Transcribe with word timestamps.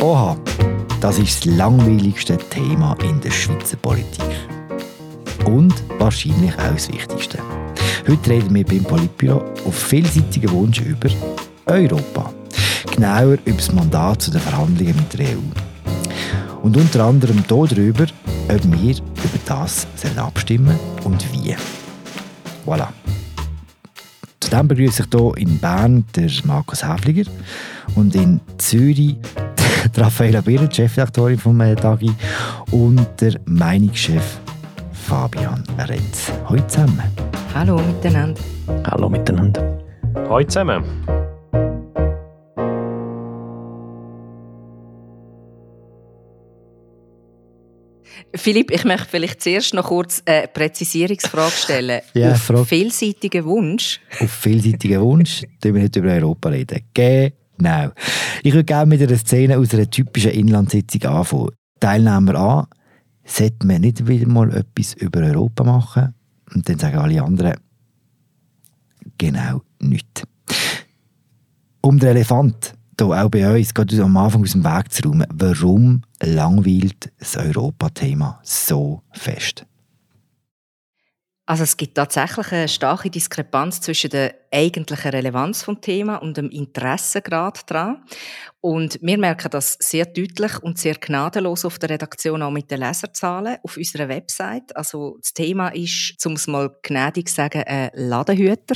Oha, 0.00 0.36
das 1.00 1.18
ist 1.18 1.44
das 1.44 1.56
langweiligste 1.56 2.38
Thema 2.38 2.96
in 3.02 3.20
der 3.20 3.32
Schweizer 3.32 3.76
Politik. 3.78 4.22
Und 5.44 5.74
wahrscheinlich 5.98 6.52
auch 6.54 6.72
das 6.72 6.88
Wichtigste. 6.92 7.38
Heute 8.06 8.30
reden 8.30 8.54
wir 8.54 8.64
beim 8.64 8.84
Politbüro 8.84 9.42
auf 9.66 9.74
vielseitigen 9.74 10.52
Wunsch 10.52 10.80
über 10.80 11.08
Europa. 11.66 12.32
Genauer 12.94 13.38
über 13.44 13.56
das 13.56 13.72
Mandat 13.72 14.22
zu 14.22 14.30
den 14.30 14.40
Verhandlungen 14.40 14.94
mit 14.94 15.18
der 15.18 15.30
EU. 15.30 15.40
Und 16.62 16.76
unter 16.76 17.04
anderem 17.04 17.42
darüber, 17.48 18.06
ob 18.48 18.64
wir 18.64 18.90
über 18.94 19.38
das 19.46 19.86
abstimmen 20.16 20.78
und 21.02 21.24
wie. 21.32 21.56
Voilà. 22.64 22.86
Zudem 24.38 24.68
begrüße 24.68 25.02
ich 25.02 25.08
hier 25.12 25.36
in 25.38 25.58
Bern 25.58 26.04
Markus 26.44 26.86
Häfliger 26.86 27.28
und 27.96 28.14
in 28.14 28.40
Zürich 28.58 29.16
Raffaella 29.96 30.40
Birner, 30.40 30.70
Chefredaktorin 30.70 31.38
vom 31.38 31.58
Tagi 31.76 32.12
und 32.70 33.06
der 33.20 33.34
Meinungschef 33.46 34.38
Fabian 34.92 35.64
Renz. 35.78 36.30
Hallo 36.48 36.62
zusammen. 36.66 37.02
Hallo 37.54 37.78
miteinander. 37.78 38.40
Hallo 38.84 39.08
miteinander. 39.08 39.78
Hallo 40.14 40.44
zusammen. 40.44 40.84
Philipp, 48.34 48.70
ich 48.70 48.84
möchte 48.84 49.06
vielleicht 49.08 49.40
zuerst 49.40 49.74
noch 49.74 49.86
kurz 49.86 50.22
eine 50.26 50.48
Präzisierungsfrage 50.48 51.52
stellen. 51.52 52.00
ja, 52.14 52.32
Auf 52.32 52.68
vielseitigen 52.68 53.44
Wunsch. 53.44 54.00
Auf 54.20 54.30
vielseitigen 54.30 55.00
Wunsch, 55.00 55.42
tun 55.62 55.74
wir 55.74 55.82
nicht 55.82 55.96
über 55.96 56.12
Europa 56.12 56.50
reden. 56.50 56.82
Genau. 57.58 57.90
Ich 58.42 58.52
würde 58.52 58.64
gerne 58.64 58.86
mit 58.86 59.02
einer 59.02 59.18
Szene 59.18 59.58
aus 59.58 59.74
einer 59.74 59.90
typischen 59.90 60.30
Inlandssitzung 60.30 61.02
anfangen. 61.02 61.50
Teilnehmer 61.80 62.34
an, 62.34 62.66
sollten 63.24 63.68
wir 63.68 63.78
nicht 63.78 64.06
wieder 64.06 64.28
mal 64.28 64.54
etwas 64.54 64.94
über 64.94 65.20
Europa 65.20 65.64
machen? 65.64 66.14
Und 66.54 66.68
dann 66.68 66.78
sagen 66.78 66.98
alle 66.98 67.22
anderen, 67.22 67.54
genau 69.18 69.62
nicht. 69.80 70.24
Um 71.80 71.98
den 71.98 72.08
Elefant, 72.10 72.74
hier 72.98 73.06
auch 73.06 73.28
bei 73.28 73.56
uns, 73.56 73.74
gerade 73.74 74.02
am 74.02 74.16
Anfang 74.16 74.42
aus 74.42 74.52
dem 74.52 74.64
Weg 74.64 74.92
zu 74.92 75.02
räumen, 75.02 75.26
warum 75.32 76.02
langweilt 76.22 77.12
das 77.18 77.36
Europa-Thema 77.36 78.40
so 78.42 79.02
fest? 79.12 79.66
Also 81.48 81.62
es 81.62 81.78
gibt 81.78 81.94
tatsächlich 81.94 82.52
eine 82.52 82.68
starke 82.68 83.08
Diskrepanz 83.08 83.80
zwischen 83.80 84.10
der 84.10 84.34
eigentlichen 84.52 85.10
Relevanz 85.10 85.62
vom 85.62 85.80
Thema 85.80 86.16
und 86.16 86.36
dem 86.36 86.50
Interessengrad 86.50 87.70
daran. 87.70 88.04
Und 88.60 88.98
wir 89.00 89.16
merken 89.16 89.48
das 89.50 89.78
sehr 89.80 90.04
deutlich 90.04 90.62
und 90.62 90.76
sehr 90.76 90.96
gnadenlos 90.96 91.64
auf 91.64 91.78
der 91.78 91.88
Redaktion 91.88 92.42
auch 92.42 92.50
mit 92.50 92.70
den 92.70 92.80
Leserzahlen 92.80 93.56
auf 93.62 93.78
unserer 93.78 94.10
Website. 94.10 94.76
Also 94.76 95.16
das 95.22 95.32
Thema 95.32 95.68
ist, 95.68 96.16
um 96.26 96.34
es 96.34 96.48
mal 96.48 96.70
gnädig 96.82 97.28
zu 97.28 97.36
sagen, 97.36 97.62
ein 97.62 97.92
Ladenhüter. 97.94 98.74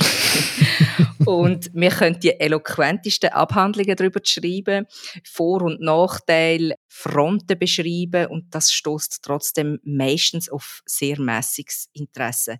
und 1.25 1.69
wir 1.75 1.91
können 1.91 2.19
die 2.19 2.39
eloquentesten 2.39 3.29
Abhandlungen 3.29 3.95
darüber 3.95 4.19
schreiben, 4.23 4.87
Vor- 5.23 5.61
und 5.61 5.79
Nachteile, 5.79 6.73
Fronten 6.95 7.57
beschreiben 7.57 8.27
und 8.27 8.53
das 8.53 8.71
stößt 8.71 9.21
trotzdem 9.23 9.79
meistens 9.83 10.49
auf 10.49 10.83
sehr 10.85 11.19
mäßiges 11.19 11.89
Interesse. 11.93 12.59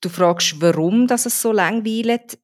Du 0.00 0.08
fragst, 0.08 0.60
warum 0.60 1.06
das 1.06 1.26
es 1.26 1.40
so 1.40 1.52
langweilt. 1.52 2.38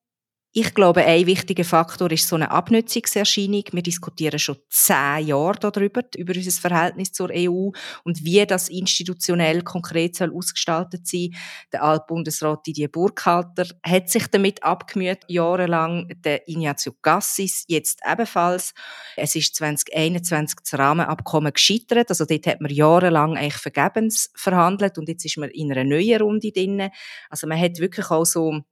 Ich 0.53 0.75
glaube, 0.75 1.05
ein 1.05 1.27
wichtiger 1.27 1.63
Faktor 1.63 2.11
ist 2.11 2.27
so 2.27 2.35
eine 2.35 2.51
Abnutzungserscheinung. 2.51 3.63
Wir 3.71 3.85
diskutieren 3.85 4.41
schon 4.41 4.57
zehn 4.69 5.29
Jahre 5.29 5.61
darüber, 5.61 6.03
über 6.17 6.35
unser 6.35 6.61
Verhältnis 6.61 7.13
zur 7.13 7.31
EU 7.33 7.71
und 8.03 8.25
wie 8.25 8.45
das 8.45 8.69
institutionell 8.69 9.63
konkret 9.63 10.17
soll 10.17 10.35
ausgestaltet 10.35 11.07
sein. 11.07 11.37
Der 11.73 11.85
Altbundesrat 11.85 12.67
Didier 12.67 12.89
Burkhalter 12.89 13.65
hat 13.87 14.11
sich 14.11 14.27
damit 14.27 14.65
abgemüht, 14.65 15.21
jahrelang. 15.29 16.09
Der 16.25 16.49
Ignazio 16.49 16.95
Gassis 17.01 17.65
jetzt 17.69 18.01
ebenfalls. 18.05 18.75
Es 19.15 19.37
ist 19.37 19.55
2021 19.55 20.59
das 20.65 20.77
Rahmenabkommen 20.77 21.53
gescheitert. 21.53 22.11
Also 22.11 22.25
dort 22.25 22.49
hat 22.49 22.61
man 22.61 22.73
jahrelang 22.73 23.37
eigentlich 23.37 23.55
vergebens 23.55 24.33
verhandelt 24.35 24.99
und 24.99 25.09
jetzt 25.09 25.25
ist 25.25 25.39
man 25.39 25.51
in 25.51 25.71
einer 25.71 25.85
neuen 25.85 26.21
Runde 26.21 26.51
drin. 26.51 26.91
Also 27.29 27.47
man 27.47 27.61
hat 27.61 27.79
wirklich 27.79 28.11
auch 28.11 28.25
so 28.25 28.65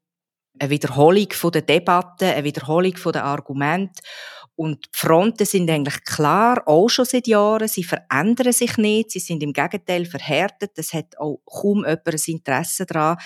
eine 0.58 0.70
Wiederholung 0.70 1.28
der 1.52 1.62
Debatte, 1.62 2.26
eine 2.26 2.44
Wiederholung 2.44 2.94
der 3.12 3.24
Argumente. 3.24 4.02
Und 4.58 4.86
die 4.86 4.98
Fronten 4.98 5.46
sind 5.46 5.70
eigentlich 5.70 6.02
klar, 6.02 6.64
auch 6.66 6.88
schon 6.88 7.04
seit 7.04 7.28
Jahren. 7.28 7.68
Sie 7.68 7.84
verändern 7.84 8.52
sich 8.52 8.76
nicht. 8.76 9.12
Sie 9.12 9.20
sind 9.20 9.40
im 9.44 9.52
Gegenteil 9.52 10.04
verhärtet. 10.04 10.72
Es 10.74 10.92
hat 10.92 11.16
auch 11.16 11.40
kaum 11.46 11.84
jemand 11.84 12.08
ein 12.08 12.20
Interesse 12.26 12.84
daran, 12.84 13.18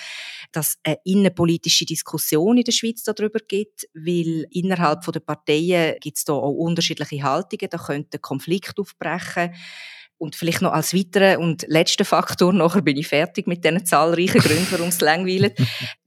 dass 0.51 0.77
eine 0.83 0.99
innenpolitische 1.05 1.85
Diskussion 1.85 2.57
in 2.57 2.65
der 2.65 2.71
Schweiz 2.71 3.01
darüber 3.01 3.39
gibt, 3.39 3.87
weil 3.95 4.45
innerhalb 4.51 5.01
der 5.11 5.21
Parteien 5.21 5.95
gibt 5.99 6.19
es 6.19 6.23
da 6.23 6.33
auch 6.33 6.51
unterschiedliche 6.51 7.23
Haltungen. 7.23 7.67
Da 7.67 7.79
könnte 7.79 8.19
Konflikt 8.19 8.77
aufbrechen. 8.77 9.55
Und 10.19 10.35
vielleicht 10.35 10.61
noch 10.61 10.71
als 10.71 10.93
weiterer 10.93 11.39
und 11.39 11.65
letzter 11.67 12.05
Faktor, 12.05 12.53
nachher 12.53 12.81
bin 12.81 12.95
ich 12.95 13.07
fertig 13.07 13.47
mit 13.47 13.65
diesen 13.65 13.85
zahlreichen 13.85 14.39
Gründen, 14.39 14.67
warum 14.69 14.89
es 14.89 15.01
langweilt. 15.01 15.57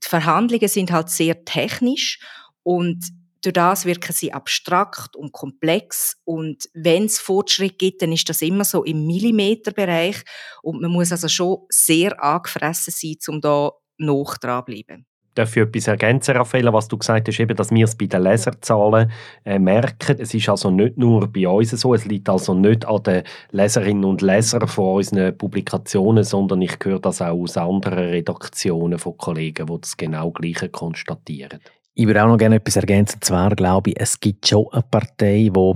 Die 0.07 0.09
Verhandlungen 0.09 0.69
sind 0.69 0.91
halt 0.91 1.09
sehr 1.09 1.43
technisch 1.43 2.19
und 2.63 3.05
durch 3.43 3.53
das 3.53 3.85
wirken 3.85 4.13
sie 4.13 4.31
abstrakt 4.31 5.15
und 5.17 5.33
komplex. 5.33 6.15
Und 6.23 6.69
wenn 6.73 7.05
es 7.05 7.19
Fortschritt 7.19 7.77
gibt, 7.77 8.01
dann 8.01 8.13
ist 8.13 8.29
das 8.29 8.41
immer 8.41 8.63
so 8.63 8.83
im 8.85 9.05
Millimeterbereich. 9.05 10.23
Und 10.63 10.81
man 10.81 10.91
muss 10.91 11.11
also 11.11 11.27
schon 11.27 11.59
sehr 11.69 12.23
angefressen 12.23 12.93
sein, 12.95 13.17
um 13.27 13.41
da 13.41 13.71
noch 13.97 14.37
dran 14.37 14.63
zu 14.65 14.71
bleiben 14.71 15.05
darf 15.37 15.55
ich 15.55 15.63
etwas 15.63 15.87
ergänzen, 15.87 16.35
Raffaella, 16.35 16.73
was 16.73 16.87
du 16.87 16.97
gesagt 16.97 17.27
hast, 17.27 17.39
eben, 17.39 17.55
dass 17.55 17.71
wir 17.71 17.85
es 17.85 17.95
bei 17.95 18.07
den 18.07 18.23
Leserzahlen 18.23 19.11
äh, 19.45 19.59
merken. 19.59 20.17
Es 20.19 20.33
ist 20.33 20.49
also 20.49 20.71
nicht 20.71 20.97
nur 20.97 21.27
bei 21.27 21.47
uns 21.47 21.71
so, 21.71 21.93
es 21.93 22.05
liegt 22.05 22.29
also 22.29 22.53
nicht 22.53 22.85
an 22.85 23.03
den 23.03 23.23
Leserinnen 23.51 24.05
und 24.05 24.21
Lesern 24.21 24.67
von 24.67 24.97
unseren 24.97 25.37
Publikationen, 25.37 26.23
sondern 26.23 26.61
ich 26.61 26.77
höre 26.83 26.99
das 26.99 27.21
auch 27.21 27.39
aus 27.39 27.57
anderen 27.57 28.09
Redaktionen 28.09 28.99
von 28.99 29.17
Kollegen, 29.17 29.67
die 29.67 29.81
das 29.81 29.97
genau 29.97 30.31
Gleiche 30.31 30.69
konstatieren. 30.69 31.59
Ich 31.99 32.05
würde 32.05 32.23
auch 32.23 32.27
noch 32.27 32.37
gerne 32.37 32.57
etwas 32.57 32.75
ergänzen. 32.75 33.19
Zwar 33.21 33.55
glaube 33.55 33.89
ich, 33.89 33.99
es 33.99 34.19
gibt 34.19 34.47
schon 34.47 34.67
eine 34.71 34.83
Partei, 34.83 35.49
die 35.51 35.73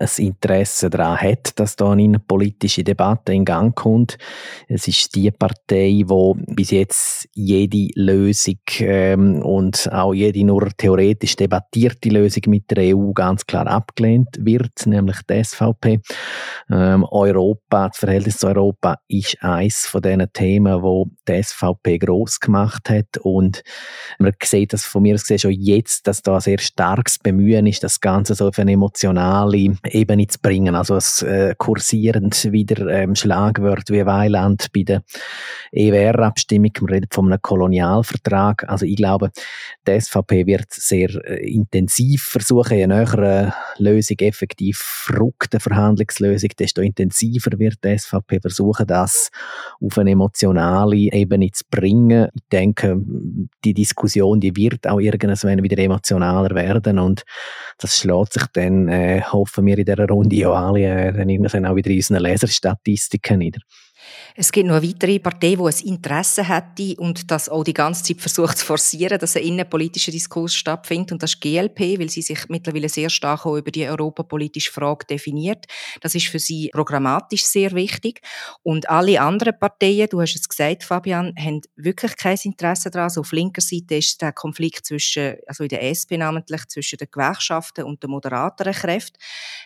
ein 0.00 0.08
Interesse 0.16 0.90
daran 0.90 1.16
hat, 1.18 1.56
dass 1.56 1.76
da 1.76 1.92
eine 1.92 2.18
politische 2.18 2.82
Debatte 2.82 3.32
in 3.32 3.44
Gang 3.44 3.72
kommt. 3.72 4.18
Es 4.66 4.88
ist 4.88 5.14
die 5.14 5.30
Partei, 5.30 6.02
die 6.02 6.32
bis 6.52 6.72
jetzt 6.72 7.28
jede 7.34 7.92
Lösung 7.94 8.58
ähm, 8.80 9.40
und 9.40 9.88
auch 9.92 10.12
jede 10.12 10.44
nur 10.44 10.68
theoretisch 10.76 11.36
debattierte 11.36 12.08
Lösung 12.08 12.42
mit 12.48 12.68
der 12.72 12.96
EU 12.96 13.12
ganz 13.12 13.46
klar 13.46 13.68
abgelehnt 13.68 14.36
wird, 14.40 14.84
nämlich 14.86 15.18
die 15.30 15.44
SVP. 15.44 16.00
Ähm, 16.72 17.04
Europa, 17.04 17.86
das 17.86 17.98
Verhältnis 17.98 18.38
zu 18.38 18.48
Europa 18.48 18.96
ist 19.06 19.36
eines 19.40 19.86
von 19.86 20.02
diesen 20.02 20.26
Themen, 20.32 20.82
wo 20.82 21.06
die 21.28 21.40
SVP 21.40 21.98
groß 21.98 22.40
gemacht 22.40 22.90
hat 22.90 23.18
und 23.20 23.62
man 24.18 24.32
sieht 24.42 24.72
das 24.72 24.84
von 24.84 25.02
mir 25.02 25.14
gesehen 25.14 25.38
schon 25.38 25.51
jetzt, 25.52 26.06
dass 26.06 26.22
da 26.22 26.34
ein 26.36 26.40
sehr 26.40 26.58
starkes 26.58 27.18
Bemühen 27.18 27.66
ist, 27.66 27.84
das 27.84 28.00
Ganze 28.00 28.34
so 28.34 28.48
auf 28.48 28.58
eine 28.58 28.72
emotionale 28.72 29.76
Ebene 29.84 30.26
zu 30.26 30.38
bringen. 30.40 30.74
Also 30.74 30.96
es 30.96 31.22
äh, 31.22 31.54
kursierend 31.56 32.50
wieder 32.52 32.86
ähm, 32.88 33.14
Schlagwort 33.14 33.90
wie 33.90 34.04
Weiland 34.04 34.68
bei 34.72 34.82
der 34.82 35.02
EWR-Abstimmung. 35.72 36.72
Man 36.80 36.90
redet 36.90 37.14
von 37.14 37.26
einem 37.26 37.40
Kolonialvertrag. 37.40 38.68
Also 38.68 38.86
ich 38.86 38.96
glaube, 38.96 39.30
die 39.86 40.00
SVP 40.00 40.46
wird 40.46 40.72
sehr 40.72 41.10
äh, 41.24 41.44
intensiv 41.52 42.24
versuchen, 42.24 42.78
je 42.78 42.86
näher 42.86 43.12
eine 43.14 43.54
Lösung 43.78 44.18
effektiv 44.18 45.08
rückt, 45.18 45.54
eine 45.54 45.60
Verhandlungslösung, 45.60 46.50
desto 46.58 46.80
intensiver 46.82 47.58
wird 47.58 47.84
die 47.84 47.98
SVP 47.98 48.40
versuchen, 48.40 48.86
das 48.86 49.30
auf 49.80 49.98
eine 49.98 50.12
emotionale 50.12 50.96
Ebene 50.96 51.50
zu 51.50 51.64
bringen. 51.70 52.28
Ich 52.34 52.42
denke, 52.50 53.00
die 53.64 53.74
Diskussion, 53.74 54.40
die 54.40 54.56
wird 54.56 54.86
auch 54.86 55.00
irgendwann 55.44 55.64
wieder 55.64 55.82
emotionaler 55.82 56.54
werden 56.54 56.98
und 56.98 57.22
das 57.78 57.98
schlägt 57.98 58.32
sich 58.34 58.46
dann, 58.52 58.88
äh, 58.88 59.22
hoffen 59.22 59.66
wir 59.66 59.78
in 59.78 59.84
dieser 59.84 60.08
Runde 60.08 60.36
ja 60.36 60.50
alle, 60.50 60.80
äh, 60.80 61.12
dann 61.12 61.28
irgendwann 61.28 61.66
auch 61.66 61.76
wieder 61.76 61.90
in 61.90 61.96
unseren 61.96 62.22
Leserstatistiken 62.22 63.38
nieder. 63.38 63.60
Es 64.34 64.50
gibt 64.50 64.66
noch 64.66 64.76
eine 64.76 64.88
weitere 64.88 65.18
Partei, 65.18 65.56
die 65.56 65.62
ein 65.62 65.88
Interesse 65.88 66.48
hätte 66.48 66.94
und 67.00 67.30
das 67.30 67.48
auch 67.48 67.64
die 67.64 67.74
ganze 67.74 68.02
Zeit 68.02 68.20
versucht 68.20 68.58
zu 68.58 68.66
forcieren, 68.66 69.18
dass 69.18 69.36
ein 69.36 69.42
innenpolitischer 69.42 70.10
Diskurs 70.10 70.54
stattfindet. 70.54 71.12
Und 71.12 71.22
das 71.22 71.34
ist 71.34 71.40
GLP, 71.40 71.98
weil 71.98 72.08
sie 72.08 72.22
sich 72.22 72.48
mittlerweile 72.48 72.88
sehr 72.88 73.10
stark 73.10 73.44
auch 73.44 73.56
über 73.56 73.70
die 73.70 73.86
europapolitische 73.86 74.72
Frage 74.72 75.06
definiert. 75.06 75.66
Das 76.00 76.14
ist 76.14 76.28
für 76.28 76.38
sie 76.38 76.70
programmatisch 76.72 77.44
sehr 77.44 77.72
wichtig. 77.72 78.20
Und 78.62 78.88
alle 78.88 79.20
anderen 79.20 79.58
Parteien, 79.58 80.08
du 80.10 80.20
hast 80.20 80.34
es 80.34 80.48
gesagt, 80.48 80.84
Fabian, 80.84 81.34
haben 81.38 81.60
wirklich 81.76 82.16
kein 82.16 82.38
Interesse 82.42 82.90
daran. 82.90 83.08
Also 83.08 83.20
auf 83.20 83.32
linker 83.32 83.60
Seite 83.60 83.96
ist 83.96 84.20
der 84.22 84.32
Konflikt 84.32 84.86
zwischen, 84.86 85.36
also 85.46 85.64
in 85.64 85.68
der 85.68 85.82
SP 85.84 86.16
namentlich, 86.16 86.66
zwischen 86.68 86.96
den 86.96 87.08
Gewerkschaften 87.10 87.84
und 87.84 88.02
den 88.02 88.10
moderateren 88.10 88.72
Kräften. 88.72 89.18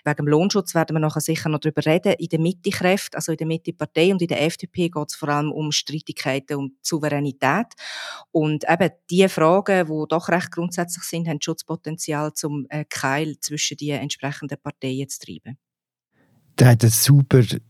Wegen 0.04 0.16
dem 0.16 0.28
Lohnschutz 0.28 0.74
werden 0.74 0.96
wir 0.96 1.00
nachher 1.00 1.20
sicher 1.20 1.48
noch 1.48 1.60
darüber 1.60 1.84
reden. 1.86 2.14
In 2.18 2.28
der 2.28 2.40
Mitte 2.40 2.70
Kräfte, 2.70 3.16
also 3.16 3.32
in 3.32 3.38
der 3.38 3.46
Mitte 3.46 3.72
Partei 3.72 4.12
und 4.12 4.25
in 4.26 4.28
der 4.28 4.42
FDP 4.42 4.88
geht 4.88 5.08
es 5.08 5.14
vor 5.14 5.28
allem 5.28 5.52
um 5.52 5.70
Streitigkeiten 5.70 6.56
um 6.56 6.72
Souveränität. 6.82 7.66
Und 8.32 8.64
eben 8.68 8.90
die 9.08 9.28
Fragen, 9.28 9.86
die 9.86 10.04
doch 10.08 10.28
recht 10.28 10.50
grundsätzlich 10.50 11.04
sind, 11.04 11.28
haben 11.28 11.40
Schutzpotenzial, 11.40 12.32
um 12.42 12.66
einen 12.68 12.88
Keil 12.88 13.38
zwischen 13.40 13.76
die 13.76 13.90
entsprechenden 13.90 14.58
Parteien 14.60 15.08
zu 15.08 15.20
treiben. 15.20 15.58
Der 16.58 16.68
hat 16.70 16.82
super 16.82 17.42
die 17.42 17.60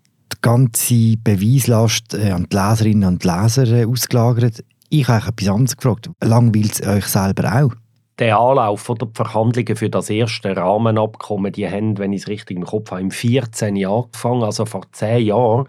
ganze 0.41 1.17
Beweislast 1.19 2.14
äh, 2.14 2.31
an 2.31 2.47
die 2.50 2.56
Leserinnen 2.56 3.09
und 3.09 3.25
Leser 3.25 3.67
äh, 3.67 3.85
ausgelagert. 3.85 4.64
Ich 4.88 5.09
habe 5.09 5.29
etwas 5.29 5.49
anderes 5.49 5.76
gefragt. 5.76 6.11
Langweilt 6.23 6.81
es 6.81 6.87
euch 6.87 7.06
selber 7.06 7.62
auch? 7.62 7.86
Der 8.18 8.38
Anlauf 8.38 8.88
oder 8.88 9.06
die 9.06 9.14
Verhandlungen 9.14 9.76
für 9.76 9.90
das 9.90 10.08
erste 10.08 10.56
Rahmenabkommen, 10.56 11.52
die 11.52 11.68
haben, 11.68 11.98
wenn 11.98 12.12
ich 12.12 12.22
es 12.22 12.28
richtig 12.28 12.56
im 12.56 12.64
Kopf 12.64 12.90
habe, 12.90 13.02
im 13.02 13.10
14 13.10 13.76
Jahr 13.76 14.04
angefangen, 14.04 14.42
also 14.42 14.64
vor 14.64 14.82
10 14.90 15.26
Jahren. 15.26 15.66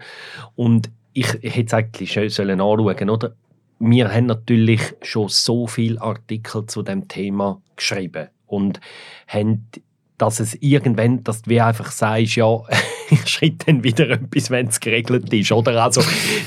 Und 0.56 0.90
ich, 1.12 1.32
hätte 1.42 1.64
es 1.66 1.74
eigentlich 1.74 2.12
schön 2.12 2.30
sollen 2.30 2.60
anschauen, 2.60 3.10
oder? 3.10 3.34
Wir 3.80 4.12
haben 4.12 4.26
natürlich 4.26 4.80
schon 5.02 5.28
so 5.28 5.66
viele 5.66 6.00
Artikel 6.00 6.66
zu 6.66 6.82
dem 6.82 7.06
Thema 7.06 7.60
geschrieben 7.76 8.28
und 8.46 8.80
haben 9.28 9.68
dass 10.18 10.40
es 10.40 10.56
irgendwann, 10.60 11.22
dass 11.22 11.42
du 11.42 11.64
einfach 11.64 11.90
sagst, 11.92 12.36
ja, 12.36 12.44
ich 13.10 13.26
schreibe 13.26 13.64
dann 13.66 13.84
wieder 13.84 14.10
etwas, 14.10 14.50
wenn 14.50 14.68
es 14.68 14.80
geregelt 14.80 15.32
ist, 15.32 15.52
oder? 15.52 15.82
Also, 15.82 16.02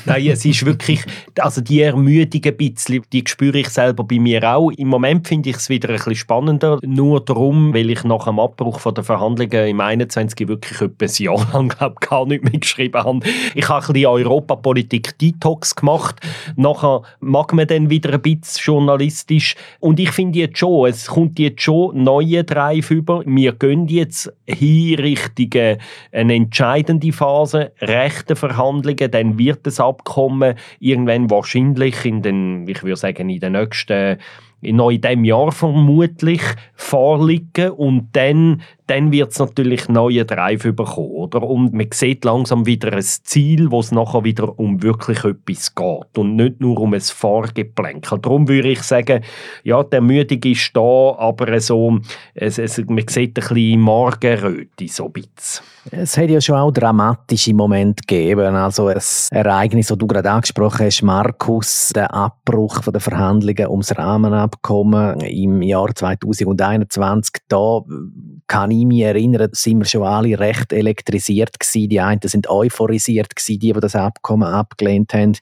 nein, 0.06 0.28
es 0.28 0.46
ist 0.46 0.66
wirklich, 0.66 1.04
also 1.40 1.62
die 1.62 1.82
Ermüdung 1.82 2.42
ein 2.44 2.58
bisschen, 2.58 3.04
die 3.12 3.24
spüre 3.26 3.60
ich 3.60 3.70
selber 3.70 4.04
bei 4.04 4.20
mir 4.20 4.44
auch. 4.44 4.72
Im 4.72 4.88
Moment 4.88 5.28
finde 5.28 5.50
ich 5.50 5.56
es 5.56 5.70
wieder 5.70 5.90
ein 5.90 5.96
bisschen 5.96 6.16
spannender, 6.16 6.80
nur 6.84 7.24
darum, 7.24 7.74
weil 7.74 7.90
ich 7.90 8.04
nach 8.04 8.26
dem 8.26 8.40
Abbruch 8.40 8.80
von 8.80 8.94
der 8.94 9.04
Verhandlungen 9.04 9.68
im 9.68 9.82
21 9.82 10.48
wirklich 10.48 10.82
etwa 10.82 11.06
ein 11.06 11.12
Jahr 11.18 11.54
lang 11.54 11.70
glaub, 11.70 12.00
gar 12.02 12.26
nicht 12.26 12.44
mehr 12.44 12.60
geschrieben 12.60 13.04
habe. 13.04 13.20
Ich 13.56 13.68
habe 13.68 13.86
ein 13.86 13.94
bisschen 13.94 14.08
Europapolitik-Detox 14.08 15.76
gemacht. 15.76 16.16
Nachher 16.56 17.02
mag 17.20 17.54
man 17.54 17.68
dann 17.68 17.90
wieder 17.90 18.14
ein 18.14 18.22
bisschen 18.22 18.62
journalistisch. 18.64 19.56
Und 19.80 20.00
ich 20.00 20.12
finde 20.12 20.40
jetzt 20.40 20.58
schon, 20.58 20.90
es 20.90 21.08
kommt 21.08 21.40
jetzt 21.40 21.62
schon 21.62 22.04
neue 22.04 22.44
Drive 22.44 22.92
über. 22.92 23.24
Wir 23.26 23.54
gehen 23.54 23.88
jetzt 23.88 24.32
hin 24.46 25.00
Richtung 25.00 25.78
eine 26.12 26.50
entscheidende 26.52 27.14
Phase, 27.14 27.72
rechte 27.80 28.36
Verhandlungen, 28.36 29.10
dann 29.10 29.40
wird 29.40 29.66
das 29.66 29.80
Abkommen 29.80 30.56
irgendwann 30.80 31.30
wahrscheinlich 31.30 32.04
in 32.04 32.22
den, 32.22 32.68
ich 32.68 32.84
würde 32.84 32.98
sagen, 32.98 33.30
in 33.30 33.40
den 33.40 33.54
nächsten 33.54 34.18
noch 34.64 34.92
in 34.92 35.02
diesem 35.02 35.24
Jahr 35.24 35.52
vermutlich 35.52 36.42
vorliegen. 36.76 37.72
Und 37.72 38.10
dann, 38.12 38.62
dann 38.92 39.14
wird 39.14 39.32
es 39.32 39.40
natürlich 39.40 39.88
neue 39.88 40.26
Drive 40.26 40.64
bekommen. 40.64 41.12
Oder? 41.12 41.44
Und 41.44 41.74
man 41.74 41.88
sieht 41.94 42.26
langsam 42.26 42.66
wieder 42.66 42.92
ein 42.92 43.02
Ziel, 43.02 43.72
wo 43.72 43.80
es 43.80 43.94
nachher 43.94 44.26
wieder 44.26 44.60
um 44.60 44.84
wirklich 44.84 45.24
etwas 45.24 45.74
geht 45.74 46.18
und 46.18 46.36
nicht 46.36 46.60
nur 46.60 46.78
um 46.78 46.94
ein 46.94 47.00
Vorgeplänkel. 47.00 48.20
Darum 48.20 48.50
würde 48.50 48.68
ich 48.68 48.82
sagen, 48.82 49.24
ja, 49.64 49.82
der 49.82 50.00
Ermüdung 50.00 50.44
ist 50.44 50.76
da, 50.76 51.16
aber 51.18 51.58
so, 51.62 52.00
es, 52.34 52.60
es, 52.60 52.80
man 52.80 53.08
sieht 53.08 53.30
ein 53.30 53.34
bisschen 53.34 53.80
Morgenröte, 53.80 54.88
so 54.90 55.06
ein 55.06 55.14
bisschen. 55.14 55.64
Es 55.90 56.18
hat 56.18 56.30
ja 56.30 56.40
schon 56.42 56.58
auch 56.58 56.72
dramatische 56.72 57.54
Momente 57.54 58.04
gegeben. 58.06 58.56
Also 58.56 58.88
ein 58.88 59.02
Ereignis, 59.32 59.88
das 59.88 59.98
du 59.98 60.06
gerade 60.06 60.30
angesprochen 60.30 60.86
hast, 60.86 61.02
Markus, 61.02 61.92
der 61.96 62.14
Abbruch 62.14 62.82
der 62.82 63.00
Verhandlungen 63.02 63.68
ums 63.68 63.98
Rahmenabkommen 63.98 65.22
im 65.22 65.62
Jahr 65.62 65.96
2021. 65.96 67.36
Da 67.48 67.82
kann 68.48 68.70
ich 68.70 68.81
mich 68.86 69.02
erinnern, 69.02 69.50
sind 69.54 69.80
wir 69.80 69.86
schon 69.86 70.04
alle 70.04 70.38
recht 70.40 70.74
elektrisiert 70.74 71.60
gewesen. 71.60 71.90
Die 71.90 72.00
einen 72.00 72.22
sind 72.24 72.50
euphorisiert 72.50 73.36
gewesen, 73.36 73.60
die, 73.60 73.74
die 73.74 73.80
das 73.80 73.96
Abkommen 73.96 74.48
abgelehnt 74.48 75.14
haben. 75.14 75.34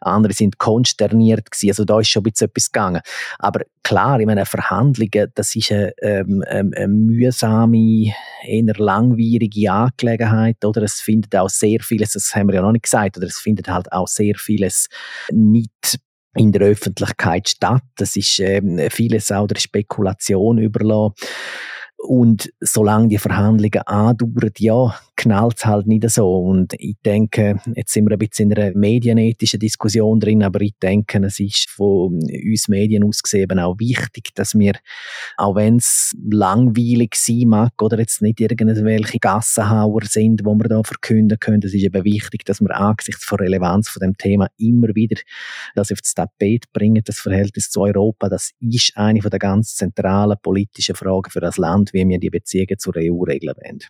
Andere 0.00 0.32
sind 0.32 0.58
konsterniert 0.58 1.50
gewesen. 1.50 1.70
Also 1.70 1.84
da 1.84 2.00
ist 2.00 2.08
schon 2.08 2.20
ein 2.20 2.30
bisschen 2.30 2.48
etwas 2.48 2.72
gegangen. 2.72 3.00
Aber 3.38 3.60
klar, 3.82 4.20
ich 4.20 4.26
meine, 4.26 4.46
Verhandlungen, 4.46 5.32
das 5.34 5.54
ist 5.54 5.72
eine, 5.72 5.92
ähm, 6.02 6.44
ähm, 6.48 6.72
eine 6.76 6.88
mühsame, 6.88 8.12
eher 8.44 8.74
langwierige 8.76 9.72
Angelegenheit, 9.72 10.64
oder? 10.64 10.82
Es 10.82 11.00
findet 11.00 11.34
auch 11.36 11.48
sehr 11.48 11.80
vieles, 11.80 12.12
das 12.12 12.34
haben 12.34 12.48
wir 12.48 12.56
ja 12.56 12.62
noch 12.62 12.72
nicht 12.72 12.84
gesagt, 12.84 13.16
oder 13.16 13.26
es 13.26 13.38
findet 13.38 13.68
halt 13.68 13.92
auch 13.92 14.08
sehr 14.08 14.34
vieles 14.36 14.88
nicht 15.30 15.98
in 16.34 16.52
der 16.52 16.62
Öffentlichkeit 16.62 17.48
statt. 17.48 17.82
Das 17.96 18.16
ist 18.16 18.38
ähm, 18.40 18.80
vieles 18.90 19.32
auch 19.32 19.46
der 19.46 19.58
Spekulation 19.58 20.58
überlassen. 20.58 21.14
Und 22.02 22.50
solange 22.60 23.08
die 23.08 23.18
Verhandlungen 23.18 23.82
andauern, 23.86 24.52
ja, 24.58 24.94
knallt 25.20 25.58
es 25.58 25.66
halt 25.66 25.86
nicht 25.86 26.08
so. 26.08 26.34
Und 26.38 26.72
ich 26.78 26.96
denke, 27.04 27.60
jetzt 27.74 27.92
sind 27.92 28.06
wir 28.08 28.12
ein 28.12 28.18
bisschen 28.18 28.50
in 28.50 28.58
einer 28.58 28.74
medienethischen 28.74 29.60
Diskussion 29.60 30.18
drin, 30.18 30.42
aber 30.42 30.62
ich 30.62 30.72
denke, 30.82 31.18
es 31.18 31.38
ist 31.38 31.68
von 31.68 32.14
uns 32.14 32.68
Medien 32.68 33.04
aus 33.04 33.22
gesehen 33.22 33.58
auch 33.58 33.78
wichtig, 33.78 34.34
dass 34.34 34.58
wir, 34.58 34.72
auch 35.36 35.56
wenn 35.56 35.76
es 35.76 36.16
langweilig 36.30 37.14
sein 37.16 37.48
mag 37.48 37.72
oder 37.82 37.98
jetzt 37.98 38.22
nicht 38.22 38.40
irgendwelche 38.40 39.18
Gassenhauer 39.18 40.04
sind, 40.06 40.42
wo 40.44 40.54
wir 40.54 40.68
da 40.68 40.82
verkünden 40.82 41.38
können, 41.38 41.60
es 41.62 41.74
ist 41.74 41.82
eben 41.82 42.04
wichtig, 42.04 42.46
dass 42.46 42.62
wir 42.62 42.74
angesichts 42.74 43.26
der 43.28 43.40
Relevanz 43.40 43.90
von 43.90 44.00
dem 44.00 44.16
Thema 44.16 44.48
immer 44.56 44.88
wieder 44.94 45.20
das 45.74 45.92
auf 45.92 46.00
das 46.00 46.14
Tapet 46.14 46.72
bringen, 46.72 47.02
das 47.04 47.18
Verhältnis 47.18 47.68
zu 47.68 47.82
Europa, 47.82 48.30
das 48.30 48.52
ist 48.60 48.92
eine 48.96 49.20
der 49.20 49.38
ganz 49.38 49.74
zentralen 49.74 50.38
politischen 50.42 50.94
Fragen 50.94 51.30
für 51.30 51.40
das 51.40 51.58
Land, 51.58 51.89
wie 51.92 52.08
wir 52.08 52.18
die 52.18 52.30
Beziehungen 52.30 52.78
zur 52.78 52.94
EU 52.96 53.22
regeln 53.22 53.54
wollen. 53.56 53.80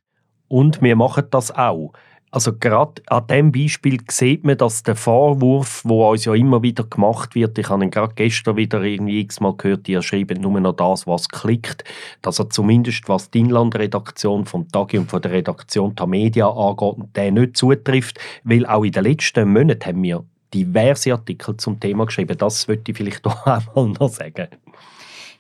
Und 0.49 0.83
wir 0.83 0.97
machen 0.97 1.25
das 1.31 1.51
auch. 1.51 1.93
Also 2.33 2.53
gerade 2.57 3.03
an 3.09 3.27
diesem 3.27 3.51
Beispiel 3.51 3.99
sieht 4.09 4.45
man, 4.45 4.57
dass 4.57 4.85
der 4.85 4.95
Vorwurf, 4.95 5.83
wo 5.85 6.09
uns 6.09 6.25
ja 6.27 6.35
immer 6.35 6.63
wieder 6.63 6.85
gemacht 6.85 7.35
wird, 7.35 7.59
ich 7.59 7.69
habe 7.69 7.83
ihn 7.83 7.91
gerade 7.91 8.15
gestern 8.15 8.57
wieder 8.57 8.81
irgendwie 8.83 9.21
x-mal 9.21 9.57
gehört, 9.57 9.89
die 9.89 10.01
schreiben 10.01 10.41
nur 10.41 10.61
noch 10.61 10.77
das, 10.77 11.09
was 11.09 11.29
klickt, 11.29 11.83
dass 12.23 12.39
er 12.39 12.49
zumindest 12.49 13.09
was 13.09 13.33
die 13.33 13.41
Inlandredaktion 13.41 14.47
vom 14.47 14.69
Tagi 14.69 14.99
und 14.99 15.11
von 15.11 15.23
der 15.23 15.33
Redaktion 15.33 15.97
der 15.97 16.07
Media 16.07 16.49
angeht, 16.49 17.05
der 17.17 17.33
nicht 17.33 17.57
zutrifft, 17.57 18.21
weil 18.45 18.65
auch 18.65 18.85
in 18.85 18.93
den 18.93 19.05
letzten 19.05 19.53
Monaten 19.53 19.85
haben 19.85 20.03
wir 20.05 20.25
diverse 20.55 21.13
Artikel 21.13 21.57
zum 21.57 21.81
Thema 21.81 22.07
geschrieben. 22.07 22.39
Das 22.39 22.69
würde 22.69 22.83
ich 22.87 22.97
vielleicht 22.97 23.27
auch 23.27 23.45
einmal 23.45 23.89
noch 23.89 24.09
sagen. 24.09 24.49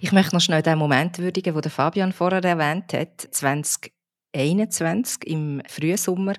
Ich 0.02 0.12
möchte 0.12 0.34
noch 0.34 0.40
schnell 0.40 0.62
den 0.62 0.78
Moment 0.78 1.18
würdigen, 1.18 1.60
den 1.60 1.70
Fabian 1.70 2.12
vorher 2.12 2.42
erwähnt 2.42 2.94
hat. 2.94 3.20
2021 3.32 5.26
im 5.26 5.60
Frühsommer, 5.68 6.32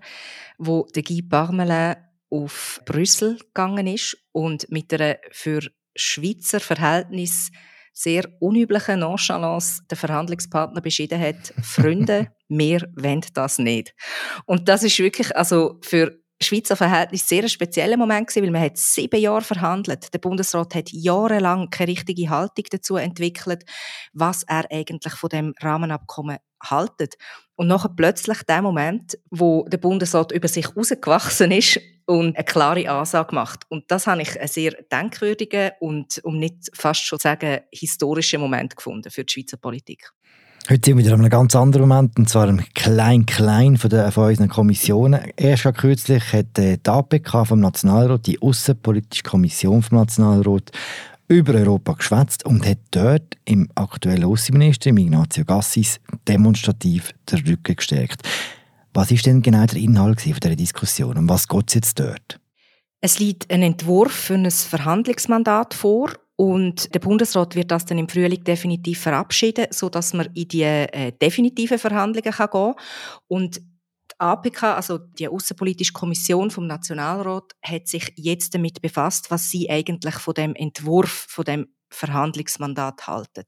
wo 0.57 0.87
der 0.95 1.03
Guy 1.03 1.21
Parmelin 1.21 1.97
auf 2.31 2.81
Brüssel 2.85 3.37
gegangen 3.37 3.85
ist 3.85 4.17
und 4.31 4.71
mit 4.71 4.91
einer 4.91 5.17
für 5.29 5.61
Schweizer 5.95 6.59
Verhältnis 6.59 7.51
sehr 7.93 8.23
unüblichen 8.39 9.01
Nonchalance 9.01 9.83
der 9.91 9.97
Verhandlungspartner 9.97 10.81
beschieden 10.81 11.21
hat, 11.21 11.53
Freunde, 11.61 12.31
wir 12.47 12.89
wollen 12.95 13.21
das 13.35 13.59
nicht. 13.59 13.93
Und 14.45 14.69
das 14.69 14.81
ist 14.81 14.97
wirklich, 14.97 15.35
also 15.37 15.77
für 15.83 16.20
Schweizer 16.43 16.75
Verhältnis 16.75 17.27
sehr 17.27 17.43
ein 17.43 17.49
spezieller 17.49 17.97
Moment 17.97 18.27
gewesen, 18.27 18.43
weil 18.43 18.51
man 18.51 18.61
hat 18.61 18.77
sieben 18.77 19.19
Jahre 19.19 19.41
verhandelt. 19.41 20.13
Der 20.13 20.19
Bundesrat 20.19 20.75
hat 20.75 20.91
jahrelang 20.91 21.69
keine 21.69 21.91
richtige 21.91 22.29
Haltung 22.29 22.65
dazu 22.69 22.95
entwickelt, 22.97 23.63
was 24.13 24.43
er 24.43 24.65
eigentlich 24.71 25.13
von 25.13 25.29
dem 25.29 25.53
Rahmenabkommen 25.59 26.37
haltet. 26.63 27.15
Und 27.55 27.67
nachher 27.67 27.89
plötzlich 27.95 28.43
der 28.43 28.61
Moment, 28.61 29.17
wo 29.29 29.67
der 29.67 29.77
Bundesrat 29.77 30.31
über 30.31 30.47
sich 30.47 30.69
herausgewachsen 30.69 31.51
ist 31.51 31.79
und 32.05 32.35
eine 32.35 32.43
klare 32.43 32.89
Ansage 32.89 33.35
macht. 33.35 33.69
Und 33.69 33.89
das 33.89 34.07
habe 34.07 34.21
ich 34.21 34.37
einen 34.39 34.47
sehr 34.47 34.71
denkwürdigen 34.91 35.71
und, 35.79 36.19
um 36.23 36.37
nicht 36.37 36.69
fast 36.73 37.05
schon 37.05 37.19
zu 37.19 37.23
sagen, 37.23 37.61
historischen 37.71 38.41
Moment 38.41 38.75
gefunden 38.75 39.11
für 39.11 39.23
die 39.23 39.33
Schweizer 39.33 39.57
Politik. 39.57 40.11
Heute 40.69 40.89
sind 40.89 40.97
wir 40.97 41.05
wieder 41.05 41.15
an 41.15 41.21
einem 41.21 41.29
ganz 41.31 41.55
anderen 41.55 41.87
Moment, 41.87 42.19
und 42.19 42.29
zwar 42.29 42.47
im 42.47 42.63
Klein-Klein 42.75 43.77
von, 43.77 43.89
von 44.11 44.27
unseren 44.27 44.47
Kommissionen. 44.47 45.19
Erst 45.35 45.63
kürzlich 45.75 46.33
hat 46.33 46.55
die 46.55 46.77
APK 46.85 47.47
vom 47.47 47.59
Nationalrat, 47.59 48.27
die 48.27 48.39
Außenpolitische 48.39 49.23
Kommission 49.23 49.81
vom 49.81 49.97
Nationalrat, 49.97 50.71
über 51.27 51.55
Europa 51.55 51.93
geschwätzt 51.93 52.45
und 52.45 52.65
hat 52.65 52.77
dort 52.91 53.37
im 53.45 53.69
aktuellen 53.73 54.25
Außenminister, 54.25 54.91
Ignazio 54.91 55.45
Gassis, 55.45 55.99
demonstrativ 56.27 57.11
den 57.31 57.39
Rücken 57.39 57.75
gestärkt. 57.75 58.21
Was 58.93 59.09
ist 59.09 59.25
denn 59.25 59.41
genau 59.41 59.65
der 59.65 59.79
Inhalt 59.79 60.23
dieser 60.23 60.55
Diskussion 60.55 61.17
und 61.17 61.27
was 61.27 61.47
geht 61.47 61.69
es 61.69 61.73
jetzt 61.73 61.99
dort? 61.99 62.39
Es 63.01 63.17
liegt 63.17 63.49
ein 63.49 63.63
Entwurf 63.63 64.11
für 64.11 64.35
ein 64.35 64.51
Verhandlungsmandat 64.51 65.73
vor 65.73 66.11
und 66.35 66.93
der 66.93 66.99
Bundesrat 66.99 67.55
wird 67.55 67.71
das 67.71 67.85
dann 67.85 67.97
im 67.97 68.09
Frühling 68.09 68.43
definitiv 68.43 69.01
verabschieden, 69.01 69.67
so 69.69 69.89
dass 69.89 70.13
man 70.13 70.29
in 70.33 70.47
die 70.47 70.63
äh, 70.63 71.11
definitiven 71.11 71.77
Verhandlungen 71.77 72.31
kann 72.31 72.49
gehen. 72.51 72.73
Und 73.27 73.57
die 73.57 74.19
APK, 74.19 74.63
also 74.63 74.97
die 74.97 75.27
Außenpolitische 75.27 75.93
Kommission 75.93 76.49
vom 76.49 76.67
Nationalrat, 76.67 77.53
hat 77.63 77.87
sich 77.87 78.11
jetzt 78.15 78.55
damit 78.55 78.81
befasst, 78.81 79.31
was 79.31 79.49
sie 79.49 79.69
eigentlich 79.69 80.15
von 80.15 80.33
dem 80.33 80.55
Entwurf, 80.55 81.27
von 81.29 81.45
dem 81.45 81.67
Verhandlungsmandat 81.91 83.07
halten. 83.07 83.45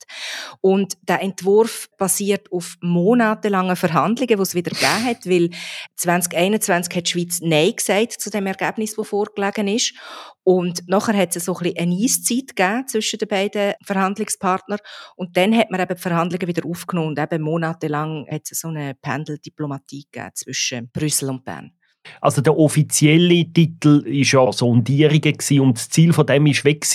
Und 0.62 0.98
der 1.02 1.22
Entwurf 1.22 1.90
basiert 1.98 2.52
auf 2.52 2.76
monatelangen 2.82 3.76
Verhandlungen, 3.76 4.28
die 4.28 4.42
es 4.42 4.56
wieder 4.56 4.72
gegeben 4.72 5.06
hat, 5.06 5.26
weil 5.26 5.50
2021 5.96 6.96
hat 6.96 7.06
die 7.08 7.12
Schweiz 7.12 7.40
Nein 7.42 7.76
gesagt 7.76 8.14
zu 8.14 8.30
dem 8.30 8.46
Ergebnis, 8.48 8.96
das 8.96 9.08
vorgelegen 9.08 9.68
ist. 9.68 9.94
Und 10.44 10.88
nachher 10.88 11.18
hat 11.18 11.36
es 11.36 11.46
so 11.46 11.56
ein 11.58 11.74
eine 11.78 11.96
Eiszeit 11.96 12.56
gegeben 12.56 12.88
zwischen 12.88 13.20
den 13.20 13.28
beiden 13.28 13.74
Verhandlungspartnern. 13.84 14.80
Und 15.16 15.38
dann 15.38 15.56
hat 15.56 15.72
man 15.72 15.82
eben 15.82 15.96
die 15.96 16.02
Verhandlungen 16.02 16.48
wieder 16.48 16.68
aufgenommen. 16.68 17.10
Und 17.10 17.20
eben 17.20 17.44
monatelang 17.44 18.28
hat 18.30 18.44
es 18.52 18.60
so 18.60 18.68
eine 18.68 18.94
Pendeldiplomatie 18.96 20.06
gegeben 20.12 20.32
zwischen 20.34 20.90
Brüssel 20.92 21.30
und 21.30 21.46
Bern. 21.46 21.72
Also 22.22 22.42
der 22.42 22.58
offizielle 22.58 23.46
Titel 23.52 24.04
war 24.04 24.46
ja 24.46 24.52
Sondierungen 24.52 25.38
und 25.62 25.78
das 25.78 25.90
Ziel 25.90 26.14
von 26.14 26.26
dem 26.26 26.46
war 26.46 26.64
weg, 26.66 26.86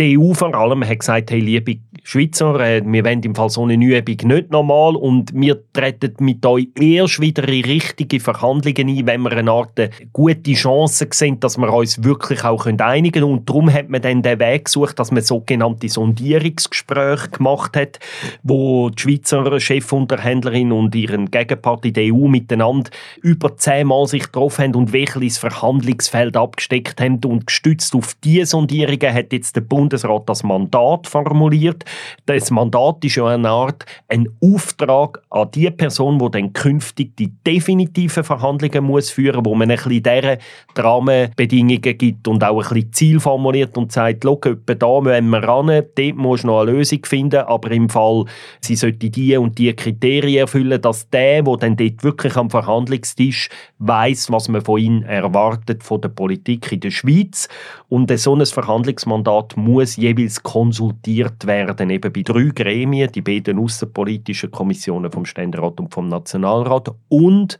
die 0.00 0.18
EU 0.18 0.34
vor 0.34 0.54
allem 0.54 0.84
hat 0.84 0.98
gesagt, 0.98 1.30
hey, 1.30 1.38
liebe 1.38 1.76
Schweizer, 2.02 2.58
äh, 2.58 2.82
wir 2.84 3.04
wollen 3.04 3.22
im 3.22 3.34
Fall 3.34 3.48
so 3.48 3.62
eine 3.62 3.74
Übung 3.74 4.28
nicht 4.28 4.50
normal 4.50 4.96
und 4.96 5.32
wir 5.34 5.62
treten 5.72 6.14
mit 6.18 6.44
euch 6.44 6.68
erst 6.78 7.20
wieder 7.20 7.48
in 7.48 7.64
richtige 7.64 8.18
Verhandlungen 8.18 8.88
ein, 8.88 9.06
wenn 9.06 9.22
wir 9.22 9.32
eine 9.32 9.50
Art 9.50 9.78
äh, 9.78 9.90
gute 10.12 10.52
Chance 10.52 11.06
sehen, 11.12 11.38
dass 11.38 11.56
wir 11.56 11.72
uns 11.72 12.02
wirklich 12.02 12.44
auch 12.44 12.66
einigen 12.66 13.12
können. 13.12 13.32
Und 13.32 13.48
darum 13.48 13.72
hat 13.72 13.88
man 13.88 14.02
dann 14.02 14.22
den 14.22 14.40
Weg 14.40 14.64
gesucht, 14.64 14.98
dass 14.98 15.12
man 15.12 15.22
sogenannte 15.22 15.88
Sondierungsgespräche 15.88 17.30
gemacht 17.30 17.76
hat, 17.76 18.00
wo 18.42 18.90
die 18.90 19.00
Schweizer 19.00 19.60
Chefunterhändlerin 19.60 20.72
und 20.72 20.94
ihren 20.94 21.30
Gegenpart 21.30 21.86
in 21.86 21.94
der 21.94 22.12
EU 22.12 22.26
miteinander 22.26 22.90
über 23.22 23.56
zehnmal 23.56 24.06
sich 24.08 24.24
getroffen 24.24 24.64
haben 24.64 24.74
und 24.74 24.92
wirklich 24.92 25.34
das 25.34 25.38
Verhandlungsfeld 25.38 26.36
abgesteckt 26.36 27.00
haben. 27.00 27.20
Und 27.24 27.46
gestützt 27.46 27.94
auf 27.94 28.14
diese 28.24 28.46
Sondierungen 28.46 29.14
hat 29.14 29.32
jetzt 29.32 29.56
der 29.56 29.62
Bund 29.62 29.83
Bundesrat 29.84 30.26
das 30.26 30.42
Mandat 30.42 31.06
formuliert. 31.06 31.84
Das 32.24 32.50
Mandat 32.50 33.04
ist 33.04 33.16
ja 33.16 33.26
eine 33.26 33.50
Art 33.50 33.84
ein 34.08 34.28
Auftrag 34.42 35.22
an 35.28 35.50
die 35.54 35.70
Person, 35.70 36.18
die 36.18 36.30
dann 36.30 36.52
künftig 36.54 37.14
die 37.16 37.30
definitiven 37.46 38.24
Verhandlungen 38.24 38.84
muss 38.84 39.10
führen, 39.10 39.44
wo 39.44 39.54
man 39.54 39.70
ein 39.70 39.76
bisschen 39.76 40.02
deren 40.02 40.38
Rahmenbedingungen 40.74 41.98
gibt 41.98 42.26
und 42.26 42.42
auch 42.42 42.62
ein 42.62 42.68
bisschen 42.68 42.92
Ziel 42.92 43.20
formuliert 43.20 43.76
und 43.76 43.92
sagt, 43.92 44.24
schau, 44.24 44.36
da 44.36 45.00
müssen 45.00 45.28
wir 45.28 45.42
ran, 45.42 45.66
dort 45.66 46.16
muss 46.16 46.44
noch 46.44 46.62
eine 46.62 46.72
Lösung 46.72 47.04
finden, 47.04 47.40
aber 47.40 47.70
im 47.70 47.90
Fall, 47.90 48.24
sie 48.60 48.76
sollte 48.76 49.10
die 49.10 49.36
und 49.36 49.58
die 49.58 49.74
Kriterien 49.74 50.42
erfüllen, 50.42 50.80
dass 50.80 51.10
der, 51.10 51.42
der 51.42 51.56
dann 51.58 51.76
dort 51.76 52.02
wirklich 52.02 52.36
am 52.36 52.48
Verhandlungstisch 52.48 53.50
weiß, 53.78 54.32
was 54.32 54.48
man 54.48 54.62
von 54.62 54.80
ihm 54.80 55.02
erwartet, 55.02 55.82
von 55.82 56.00
der 56.00 56.08
Politik 56.08 56.72
in 56.72 56.80
der 56.80 56.90
Schweiz. 56.90 57.48
Und 57.88 58.10
so 58.18 58.34
ein 58.34 58.46
Verhandlungsmandat 58.54 59.56
muss 59.56 59.73
muss 59.74 59.96
jeweils 59.96 60.42
konsultiert 60.42 61.46
werden, 61.46 61.90
eben 61.90 62.12
bei 62.12 62.22
drei 62.22 62.50
Gremien, 62.54 63.10
die 63.10 63.22
beiden 63.22 63.58
außenpolitischen 63.58 64.50
Kommissionen 64.50 65.10
vom 65.10 65.24
Ständerat 65.24 65.80
und 65.80 65.92
vom 65.92 66.08
Nationalrat 66.08 66.94
und 67.08 67.58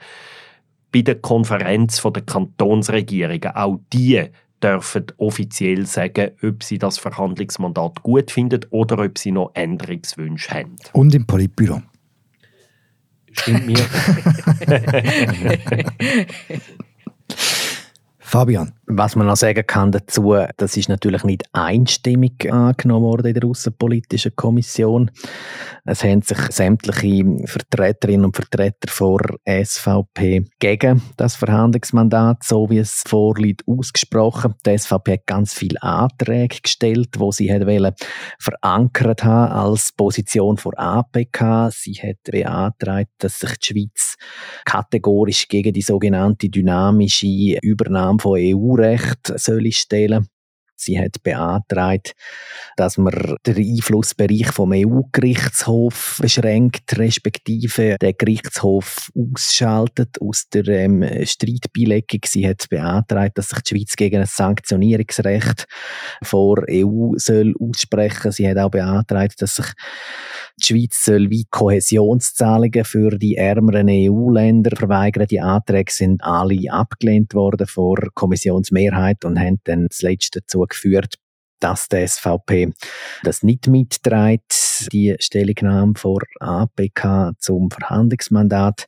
bei 0.92 1.02
der 1.02 1.16
Konferenz 1.16 2.00
der 2.00 2.22
Kantonsregierungen. 2.22 3.50
Auch 3.54 3.80
die 3.92 4.22
dürfen 4.62 5.06
offiziell 5.16 5.86
sagen, 5.86 6.30
ob 6.42 6.62
sie 6.62 6.78
das 6.78 6.98
Verhandlungsmandat 6.98 8.02
gut 8.02 8.30
finden 8.30 8.60
oder 8.70 9.04
ob 9.04 9.18
sie 9.18 9.32
noch 9.32 9.50
Änderungswünsche 9.54 10.54
haben. 10.54 10.76
Und 10.92 11.14
im 11.14 11.26
Politbüro. 11.26 11.82
Stimmt 13.32 13.66
mir. 13.66 13.74
Fabian. 18.34 18.72
Was 18.86 19.14
man 19.14 19.28
noch 19.28 19.36
sagen 19.36 19.64
kann 19.64 19.92
dazu, 19.92 20.34
das 20.56 20.76
ist 20.76 20.88
natürlich 20.88 21.22
nicht 21.22 21.44
einstimmig 21.52 22.52
angenommen 22.52 23.04
worden 23.04 23.28
in 23.28 23.34
der 23.34 23.48
Außenpolitischen 23.48 24.34
Kommission. 24.34 25.12
Es 25.86 26.02
haben 26.02 26.22
sich 26.22 26.38
sämtliche 26.50 27.24
Vertreterinnen 27.44 28.24
und 28.24 28.36
Vertreter 28.36 28.88
vor 28.88 29.20
SVP 29.46 30.44
gegen 30.58 31.02
das 31.16 31.36
Verhandlungsmandat, 31.36 32.42
so 32.42 32.70
wie 32.70 32.78
es 32.78 33.02
vorliegt, 33.06 33.62
ausgesprochen. 33.68 34.54
Die 34.64 34.78
SVP 34.78 35.12
hat 35.12 35.26
ganz 35.26 35.52
viele 35.52 35.82
Anträge 35.82 36.56
gestellt, 36.62 37.10
wo 37.18 37.32
sie 37.32 37.50
wollen 37.50 37.94
verankert 38.38 39.24
haben 39.24 39.52
als 39.52 39.92
Position 39.92 40.56
vor 40.56 40.72
APK. 40.78 41.70
Sie 41.70 41.94
hat 41.94 42.22
beantragt, 42.24 43.10
dass 43.18 43.38
sich 43.38 43.56
die 43.58 43.66
Schweiz 43.66 44.16
kategorisch 44.64 45.48
gegen 45.48 45.74
die 45.74 45.82
sogenannte 45.82 46.48
dynamische 46.48 47.58
Übernahme 47.60 48.18
von 48.18 48.38
EU 48.38 48.64
EU-Recht 48.64 49.32
soll 49.38 49.70
stellen 49.72 50.28
Sie 50.76 50.98
hat 50.98 51.22
beantragt, 51.22 52.12
dass 52.76 52.98
man 52.98 53.36
den 53.46 53.56
Einflussbereich 53.56 54.50
vom 54.52 54.72
EU-Gerichtshof 54.72 56.18
beschränkt, 56.20 56.98
respektive 56.98 57.96
den 58.00 58.14
Gerichtshof 58.18 59.10
ausschaltet 59.16 60.20
aus 60.20 60.48
der 60.52 60.66
ähm, 60.68 61.04
Streitbeilegung. 61.24 62.20
Sie 62.26 62.48
hat 62.48 62.68
beantragt, 62.68 63.38
dass 63.38 63.50
sich 63.50 63.60
die 63.60 63.78
Schweiz 63.78 63.96
gegen 63.96 64.20
ein 64.20 64.26
Sanktionierungsrecht 64.26 65.66
vor 66.22 66.64
EU 66.68 67.12
soll 67.16 67.54
aussprechen. 67.58 68.32
Sie 68.32 68.48
hat 68.48 68.58
auch 68.58 68.70
beantragt, 68.70 69.40
dass 69.40 69.56
sich 69.56 69.66
die 70.58 70.66
Schweiz 70.66 71.04
soll 71.04 71.30
wie 71.30 71.46
Kohäsionszahlungen 71.50 72.84
für 72.84 73.10
die 73.18 73.36
ärmeren 73.36 73.88
EU-Länder 73.88 74.76
verweigern. 74.76 75.26
Die 75.28 75.40
Anträge 75.40 75.92
sind 75.92 76.22
alle 76.22 76.72
abgelehnt 76.72 77.34
worden 77.34 77.66
vor 77.66 77.98
Kommissionsmehrheit 78.14 79.24
und 79.24 79.38
haben 79.38 79.60
dann 79.64 79.88
zuletzt 79.90 80.36
dazu 80.36 80.63
geführt, 80.66 81.14
dass 81.64 81.88
die 81.88 82.06
SVP 82.06 82.72
das 83.22 83.42
nicht 83.42 83.68
mitträgt, 83.68 84.92
die 84.92 85.16
Stellungnahme 85.18 85.94
vor 85.96 86.20
APK 86.40 87.32
zum 87.38 87.70
Verhandlungsmandat. 87.70 88.86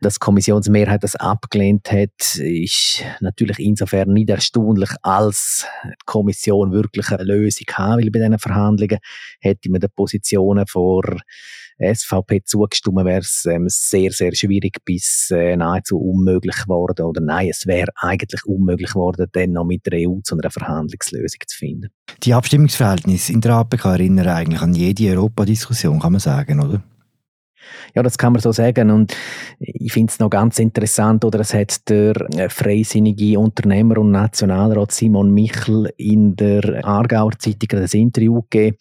Dass 0.00 0.14
die 0.14 0.20
Kommissionsmehrheit 0.20 1.02
das 1.02 1.16
abgelehnt 1.16 1.92
hat, 1.92 2.36
ist 2.36 3.04
natürlich 3.20 3.58
insofern 3.58 4.14
nicht 4.14 4.30
erstaunlich, 4.30 4.90
als 5.02 5.66
die 5.84 5.90
Kommission 6.06 6.72
wirklich 6.72 7.10
eine 7.10 7.24
Lösung 7.24 7.66
haben 7.72 8.02
will 8.02 8.10
bei 8.10 8.20
diesen 8.20 8.38
Verhandlungen, 8.38 9.00
hätte 9.40 9.70
man 9.70 9.80
die 9.80 9.88
Positionen 9.88 10.66
vor 10.66 11.02
SVP 11.78 12.42
zugestimmt, 12.44 13.04
wäre 13.04 13.20
es 13.20 13.44
ähm, 13.46 13.66
sehr, 13.68 14.10
sehr 14.12 14.34
schwierig 14.34 14.78
bis 14.84 15.30
äh, 15.30 15.56
nahezu 15.56 15.98
unmöglich 15.98 16.56
geworden. 16.62 17.04
Oder 17.04 17.20
nein, 17.20 17.48
es 17.50 17.66
wäre 17.66 17.88
eigentlich 17.96 18.44
unmöglich 18.46 18.90
geworden, 18.90 19.26
dann 19.32 19.52
noch 19.52 19.64
mit 19.64 19.86
der 19.86 20.08
EU 20.08 20.20
zu 20.22 20.36
einer 20.36 20.50
Verhandlungslösung 20.50 21.40
zu 21.46 21.56
finden. 21.56 21.88
Die 22.22 22.34
Abstimmungsverhältnisse 22.34 23.32
in 23.32 23.40
der 23.40 23.54
APK 23.54 23.84
erinnern 23.86 24.28
eigentlich 24.28 24.60
an 24.60 24.74
jede 24.74 25.16
Europadiskussion, 25.16 26.00
kann 26.00 26.12
man 26.12 26.20
sagen, 26.20 26.60
oder? 26.60 26.82
Ja, 27.94 28.02
das 28.02 28.18
kann 28.18 28.32
man 28.32 28.42
so 28.42 28.52
sagen. 28.52 28.90
Und 28.90 29.16
ich 29.58 29.92
finde 29.92 30.10
es 30.10 30.18
noch 30.18 30.30
ganz 30.30 30.58
interessant, 30.58 31.24
oder 31.24 31.40
es 31.40 31.54
hat 31.54 31.88
der 31.88 32.14
äh, 32.36 32.48
freisinnige 32.48 33.38
Unternehmer 33.38 33.98
und 33.98 34.10
Nationalrat 34.10 34.92
Simon 34.92 35.32
Michel 35.32 35.92
in 35.96 36.36
der 36.36 36.84
Aargauer 36.84 37.32
Zeitung 37.38 37.80
ein 37.80 37.88
Interview 37.92 38.42
gegeben, 38.42 38.76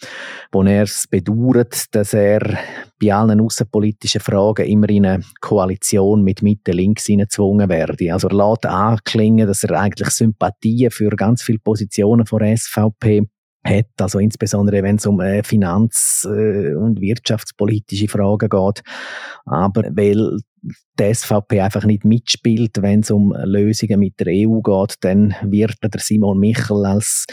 wo 0.51 0.63
er 0.63 0.83
es 0.83 1.07
bedauert, 1.09 1.93
dass 1.95 2.13
er 2.13 2.57
bei 3.01 3.13
allen 3.13 3.41
außenpolitischen 3.41 4.21
Fragen 4.21 4.65
immer 4.65 4.89
in 4.89 5.05
eine 5.05 5.23
Koalition 5.41 6.23
mit 6.23 6.41
Mitte 6.41 6.71
links 6.71 7.05
gezwungen 7.05 7.69
werde. 7.69 8.13
Also 8.13 8.27
er 8.29 8.35
lässt 8.35 8.65
anklingen, 8.65 9.47
dass 9.47 9.63
er 9.63 9.79
eigentlich 9.79 10.09
Sympathien 10.09 10.91
für 10.91 11.09
ganz 11.09 11.43
viele 11.43 11.59
Positionen 11.59 12.25
von 12.25 12.41
SVP 12.55 13.27
hat, 13.63 13.87
also 13.99 14.19
insbesondere 14.19 14.83
wenn 14.83 14.97
es 14.97 15.05
um 15.05 15.19
äh, 15.21 15.43
finanz- 15.43 16.27
äh, 16.29 16.73
und 16.75 16.99
wirtschaftspolitische 16.99 18.07
Fragen 18.07 18.49
geht. 18.49 18.83
Aber 19.45 19.83
weil 19.95 20.37
die 20.99 21.13
SVP 21.13 21.59
einfach 21.59 21.83
nicht 21.83 22.05
mitspielt, 22.05 22.81
wenn 22.81 23.01
es 23.01 23.11
um 23.11 23.33
Lösungen 23.43 23.99
mit 23.99 24.19
der 24.19 24.27
EU 24.29 24.61
geht, 24.61 24.95
dann 25.01 25.35
wird 25.43 25.75
der 25.83 25.99
Simon 25.99 26.39
Michel 26.39 26.85
als 26.85 27.25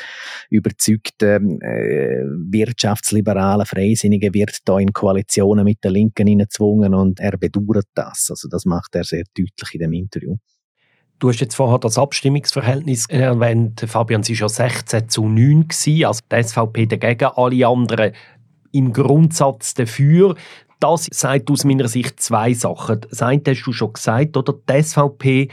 überzeugter 0.49 1.37
äh, 1.37 2.25
wirtschaftsliberale 2.51 3.67
Freisinniger 3.67 4.35
wird 4.35 4.59
da 4.65 4.79
in 4.79 4.93
Koalitionen 4.93 5.65
mit 5.65 5.85
der 5.85 5.93
Linken 5.93 6.27
hineingezwungen 6.27 6.95
und 6.95 7.21
er 7.21 7.37
bedauert 7.39 7.87
das. 7.95 8.29
Also 8.31 8.49
das 8.49 8.65
macht 8.65 8.95
er 8.95 9.05
sehr 9.05 9.25
deutlich 9.37 9.75
in 9.75 9.81
dem 9.81 9.93
Interview. 9.93 10.37
Du 11.21 11.29
hast 11.29 11.39
jetzt 11.41 11.55
vorher 11.55 11.79
das 11.79 11.99
Abstimmungsverhältnis 11.99 13.05
erwähnt. 13.11 13.85
Fabian, 13.87 14.23
es 14.23 14.31
war 14.31 14.37
ja 14.37 14.49
16 14.49 15.09
zu 15.11 15.29
9. 15.29 15.69
Gewesen, 15.69 16.07
also 16.07 16.21
die 16.33 16.43
SVP 16.43 16.87
dagegen, 16.87 17.31
alle 17.37 17.67
anderen 17.67 18.13
im 18.73 18.95
Grundsatz 18.95 19.75
dafür. 19.75 20.35
Das 20.81 21.09
sagt 21.13 21.51
aus 21.51 21.65
meiner 21.65 21.89
Sicht 21.89 22.21
zwei 22.21 22.55
Sachen. 22.55 23.03
Das 23.03 23.21
eine 23.21 23.43
hast 23.47 23.65
du 23.65 23.73
schon 23.73 23.93
gesagt, 23.93 24.35
oder? 24.39 24.55
Die 24.67 24.83
SVP 24.83 25.49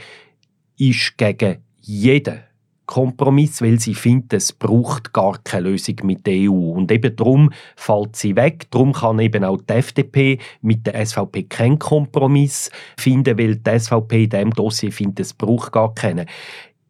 ist 0.78 1.18
gegen 1.18 1.58
jeden 1.82 2.40
Kompromiss, 2.88 3.60
weil 3.60 3.78
sie 3.78 3.94
findet, 3.94 4.32
es 4.32 4.54
braucht 4.54 5.12
gar 5.12 5.38
keine 5.44 5.68
Lösung 5.68 5.96
mit 6.04 6.26
der 6.26 6.50
EU. 6.50 6.72
Und 6.72 6.90
eben 6.90 7.14
darum 7.14 7.52
fällt 7.76 8.16
sie 8.16 8.34
weg. 8.34 8.66
Darum 8.70 8.94
kann 8.94 9.18
eben 9.18 9.44
auch 9.44 9.60
die 9.60 9.74
FDP 9.74 10.38
mit 10.62 10.86
der 10.86 11.04
SVP 11.04 11.42
keinen 11.44 11.78
Kompromiss 11.78 12.70
finden, 12.96 13.38
weil 13.38 13.56
die 13.56 13.78
SVP 13.78 14.24
in 14.24 14.30
diesem 14.30 14.50
Dossier 14.52 14.90
findet, 14.90 15.20
es 15.20 15.34
braucht 15.34 15.70
gar 15.70 15.94
keinen 15.94 16.24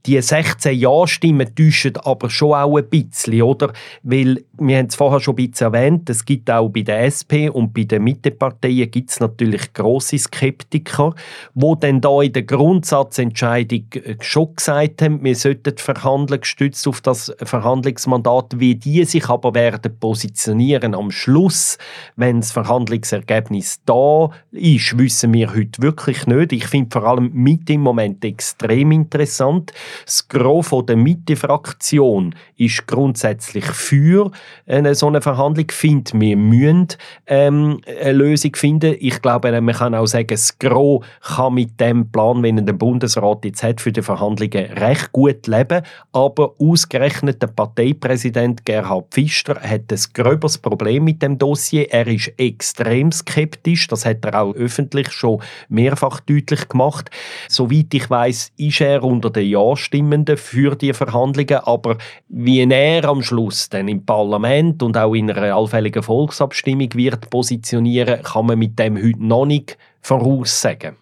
die 0.09 0.23
16 0.23 0.79
Ja-Stimmen 0.79 1.55
täuschen 1.55 1.97
aber 1.99 2.31
schon 2.31 2.55
auch 2.55 2.79
ein 2.79 2.89
bisschen, 2.89 3.43
oder? 3.43 3.73
Weil, 4.03 4.43
wir 4.59 4.79
haben 4.79 4.87
es 4.87 4.97
vorher 4.97 5.21
schon 5.21 5.35
ein 5.35 5.51
bisschen 5.51 5.73
erwähnt, 5.73 6.09
es 6.09 6.25
gibt 6.25 6.51
auch 6.51 6.71
bei 6.71 6.81
der 6.81 7.05
SP 7.05 7.53
und 7.53 7.75
bei 7.75 7.85
den 7.85 8.05
Mitteparteien 8.05 8.91
gibt 8.91 9.11
es 9.11 9.21
natürlich 9.21 9.73
grosse 9.75 10.17
Skeptiker, 10.17 11.15
wo 11.53 11.75
dann 11.75 12.01
da 12.01 12.23
in 12.23 12.33
der 12.33 12.45
Grundsatzentscheidung 12.45 13.85
äh, 13.93 14.17
schon 14.21 14.57
gesagt 14.57 15.03
haben, 15.03 15.23
wir 15.23 15.37
sollten 15.37 15.77
verhandeln, 15.77 16.41
gestützt 16.41 16.89
auf 16.89 17.03
das 17.03 17.31
Verhandlungsmandat, 17.43 18.59
wie 18.59 18.77
die 18.77 19.05
sich 19.05 19.29
aber 19.29 19.55
werden 19.55 19.95
positionieren 20.01 20.95
am 20.95 21.11
Schluss, 21.11 21.77
wenn 22.17 22.41
das 22.41 22.51
Verhandlungsergebnis 22.51 23.83
da 23.85 24.31
ist, 24.53 24.97
wissen 24.97 25.35
wir 25.35 25.55
heute 25.55 25.83
wirklich 25.83 26.27
nicht. 26.27 26.53
Ich 26.53 26.67
finde 26.67 26.89
vor 26.91 27.05
allem 27.05 27.31
mit 27.35 27.69
im 27.69 27.83
Moment 27.83 28.25
extrem 28.25 28.93
interessant. 28.93 29.73
Das 30.05 30.29
Gros 30.29 30.69
der 30.87 30.97
Mitte-Fraktion 30.97 32.35
ist 32.57 32.87
grundsätzlich 32.87 33.65
für 33.65 34.31
eine 34.67 34.95
so 34.95 35.07
eine 35.07 35.21
Verhandlung. 35.21 35.67
Findet, 35.71 36.19
wir 36.19 36.37
müssen 36.37 36.89
ähm, 37.27 37.81
eine 37.87 38.13
Lösung 38.13 38.55
finden. 38.55 38.97
Ich 38.99 39.21
glaube, 39.23 39.61
man 39.61 39.75
kann 39.75 39.95
auch 39.95 40.07
sagen, 40.07 40.29
das 40.29 40.59
Gros 40.59 41.05
kann 41.23 41.55
mit 41.55 41.79
dem 41.81 42.11
Plan, 42.11 42.43
den 42.43 42.65
der 42.65 42.73
Bundesrat 42.73 43.45
jetzt 43.45 43.63
hat 43.63 43.81
für 43.81 43.93
die 43.93 44.03
Verhandlungen, 44.03 44.73
recht 44.73 45.13
gut 45.13 45.47
leben. 45.47 45.83
Aber 46.13 46.55
ausgerechnet 46.59 47.43
der 47.43 47.49
Parteipräsident 47.49 48.65
Gerhard 48.65 49.07
Pfister 49.11 49.61
hat 49.61 49.91
ein 49.91 50.01
gröberes 50.15 50.59
Problem 50.59 51.05
mit 51.05 51.23
dem 51.23 51.39
Dossier. 51.39 51.91
Er 51.91 52.07
ist 52.07 52.33
extrem 52.37 53.13
skeptisch. 53.13 53.87
Das 53.89 54.05
hat 54.05 54.25
er 54.25 54.41
auch 54.41 54.55
öffentlich 54.55 55.11
schon 55.11 55.43
mehrfach 55.69 56.21
deutlich 56.21 56.69
gemacht. 56.69 57.11
Soweit 57.49 57.93
ich 57.93 58.09
weiß, 58.09 58.53
ist 58.57 58.81
er 58.81 59.03
unter 59.03 59.31
den 59.31 59.49
Ja 59.49 59.77
Ja-Stimmenden 59.89 60.37
für 60.37 60.77
die 60.77 60.93
Verhandlungen, 60.93 61.61
aber 61.65 61.97
wie 62.29 62.63
er 62.63 63.05
am 63.05 63.23
Schluss 63.23 63.69
dann 63.69 63.89
im 63.89 64.05
Parlament 64.05 64.83
und 64.83 64.97
auch 64.97 65.15
in 65.15 65.31
einer 65.31 65.57
allfälligen 65.57 66.03
Volksabstimmung 66.03 66.93
wird 66.95 67.31
positionieren, 67.31 68.23
kann 68.23 68.47
man 68.47 68.59
mit 68.59 68.79
dem 68.79 68.97
heute 68.97 69.25
noch 69.25 69.47
nicht 69.47 69.79
voraussagen. 70.03 70.97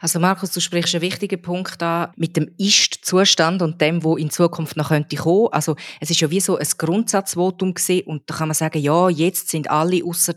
Also 0.00 0.20
Markus, 0.20 0.52
du 0.52 0.60
sprichst 0.60 0.94
einen 0.94 1.00
wichtigen 1.00 1.40
Punkt 1.40 1.82
an 1.82 2.12
mit 2.16 2.36
dem 2.36 2.50
Ist-Zustand 2.58 3.62
und 3.62 3.80
dem, 3.80 4.04
wo 4.04 4.16
in 4.16 4.28
Zukunft 4.28 4.76
noch 4.76 4.88
könnte 4.88 5.16
kommen. 5.16 5.48
Also 5.52 5.76
es 6.00 6.10
ist 6.10 6.20
ja 6.20 6.30
wie 6.30 6.40
so 6.40 6.58
ein 6.58 6.66
Grundsatzvotum 6.76 7.72
gesehen 7.72 8.06
und 8.06 8.28
da 8.28 8.34
kann 8.34 8.48
man 8.48 8.54
sagen, 8.54 8.82
ja, 8.82 9.08
jetzt 9.08 9.48
sind 9.48 9.70
alle 9.70 10.04
außer 10.04 10.34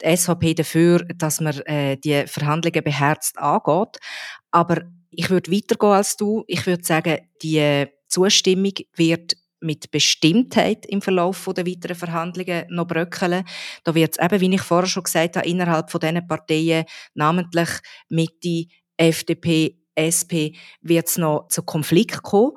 die 0.00 0.16
SVP 0.16 0.54
dafür, 0.54 1.00
dass 1.16 1.40
man 1.40 1.58
äh, 1.62 1.96
die 1.96 2.24
Verhandlungen 2.28 2.84
beherzt 2.84 3.38
angeht. 3.38 3.98
Aber 4.52 4.82
ich 5.10 5.30
würde 5.30 5.50
weitergehen 5.50 5.92
als 5.92 6.16
du. 6.16 6.44
Ich 6.46 6.66
würde 6.66 6.84
sagen, 6.84 7.18
die 7.42 7.86
Zustimmung 8.08 8.72
wird 8.94 9.36
mit 9.60 9.90
Bestimmtheit 9.90 10.86
im 10.86 11.02
Verlauf 11.02 11.48
der 11.54 11.66
weiteren 11.66 11.96
Verhandlungen 11.96 12.64
noch 12.70 12.86
bröckeln. 12.86 13.44
Da 13.84 13.94
wird 13.94 14.16
es 14.16 14.24
eben, 14.24 14.40
wie 14.40 14.54
ich 14.54 14.62
vorher 14.62 14.88
schon 14.88 15.02
gesagt 15.02 15.36
habe, 15.36 15.46
innerhalb 15.46 15.90
von 15.90 16.00
diesen 16.00 16.26
Parteien, 16.26 16.84
namentlich 17.14 17.68
Mitte, 18.08 18.66
FDP, 18.96 19.76
SP, 19.96 20.56
wird 20.80 21.08
es 21.08 21.18
noch 21.18 21.48
zu 21.48 21.62
Konflikt 21.62 22.22
kommen. 22.22 22.52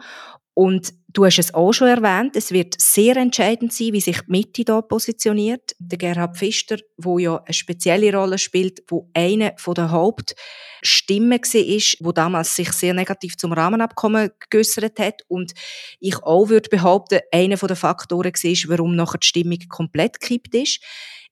Und 0.55 0.93
du 1.07 1.25
hast 1.25 1.39
es 1.39 1.53
auch 1.53 1.73
schon 1.73 1.87
erwähnt, 1.87 2.35
es 2.35 2.51
wird 2.51 2.75
sehr 2.79 3.17
entscheidend 3.17 3.73
sein, 3.73 3.93
wie 3.93 4.01
sich 4.01 4.21
die 4.21 4.31
Mitte 4.31 4.63
da 4.63 4.81
positioniert. 4.81 5.75
Der 5.79 5.97
Gerhard 5.97 6.37
Pfister, 6.37 6.77
wo 6.97 7.17
ja 7.17 7.37
eine 7.37 7.53
spezielle 7.53 8.15
Rolle 8.15 8.37
spielt, 8.37 8.83
wo 8.87 9.09
eine 9.15 9.55
der 9.65 9.91
Hauptstimmen 9.91 11.39
war, 11.39 12.05
wo 12.05 12.11
damals 12.11 12.55
sich 12.55 12.71
sehr 12.71 12.93
negativ 12.93 13.35
zum 13.37 13.53
Rahmenabkommen 13.53 14.29
geäussert 14.49 14.99
hat 14.99 15.23
und 15.27 15.53
ich 15.99 16.21
auch 16.21 16.49
würde 16.49 16.69
behaupten, 16.69 17.21
einer 17.31 17.57
den 17.57 17.75
Faktoren 17.75 18.33
war, 18.33 18.69
warum 18.69 18.95
nachher 18.95 19.17
die 19.17 19.27
Stimmung 19.27 19.59
komplett 19.69 20.19
gekippt 20.19 20.53
ist. 20.53 20.81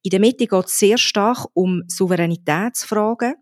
In 0.04 0.10
der 0.10 0.20
Mitte 0.20 0.48
geht 0.48 0.66
es 0.66 0.80
sehr 0.80 0.98
stark 0.98 1.46
um 1.54 1.84
Souveränitätsfragen 1.88 3.36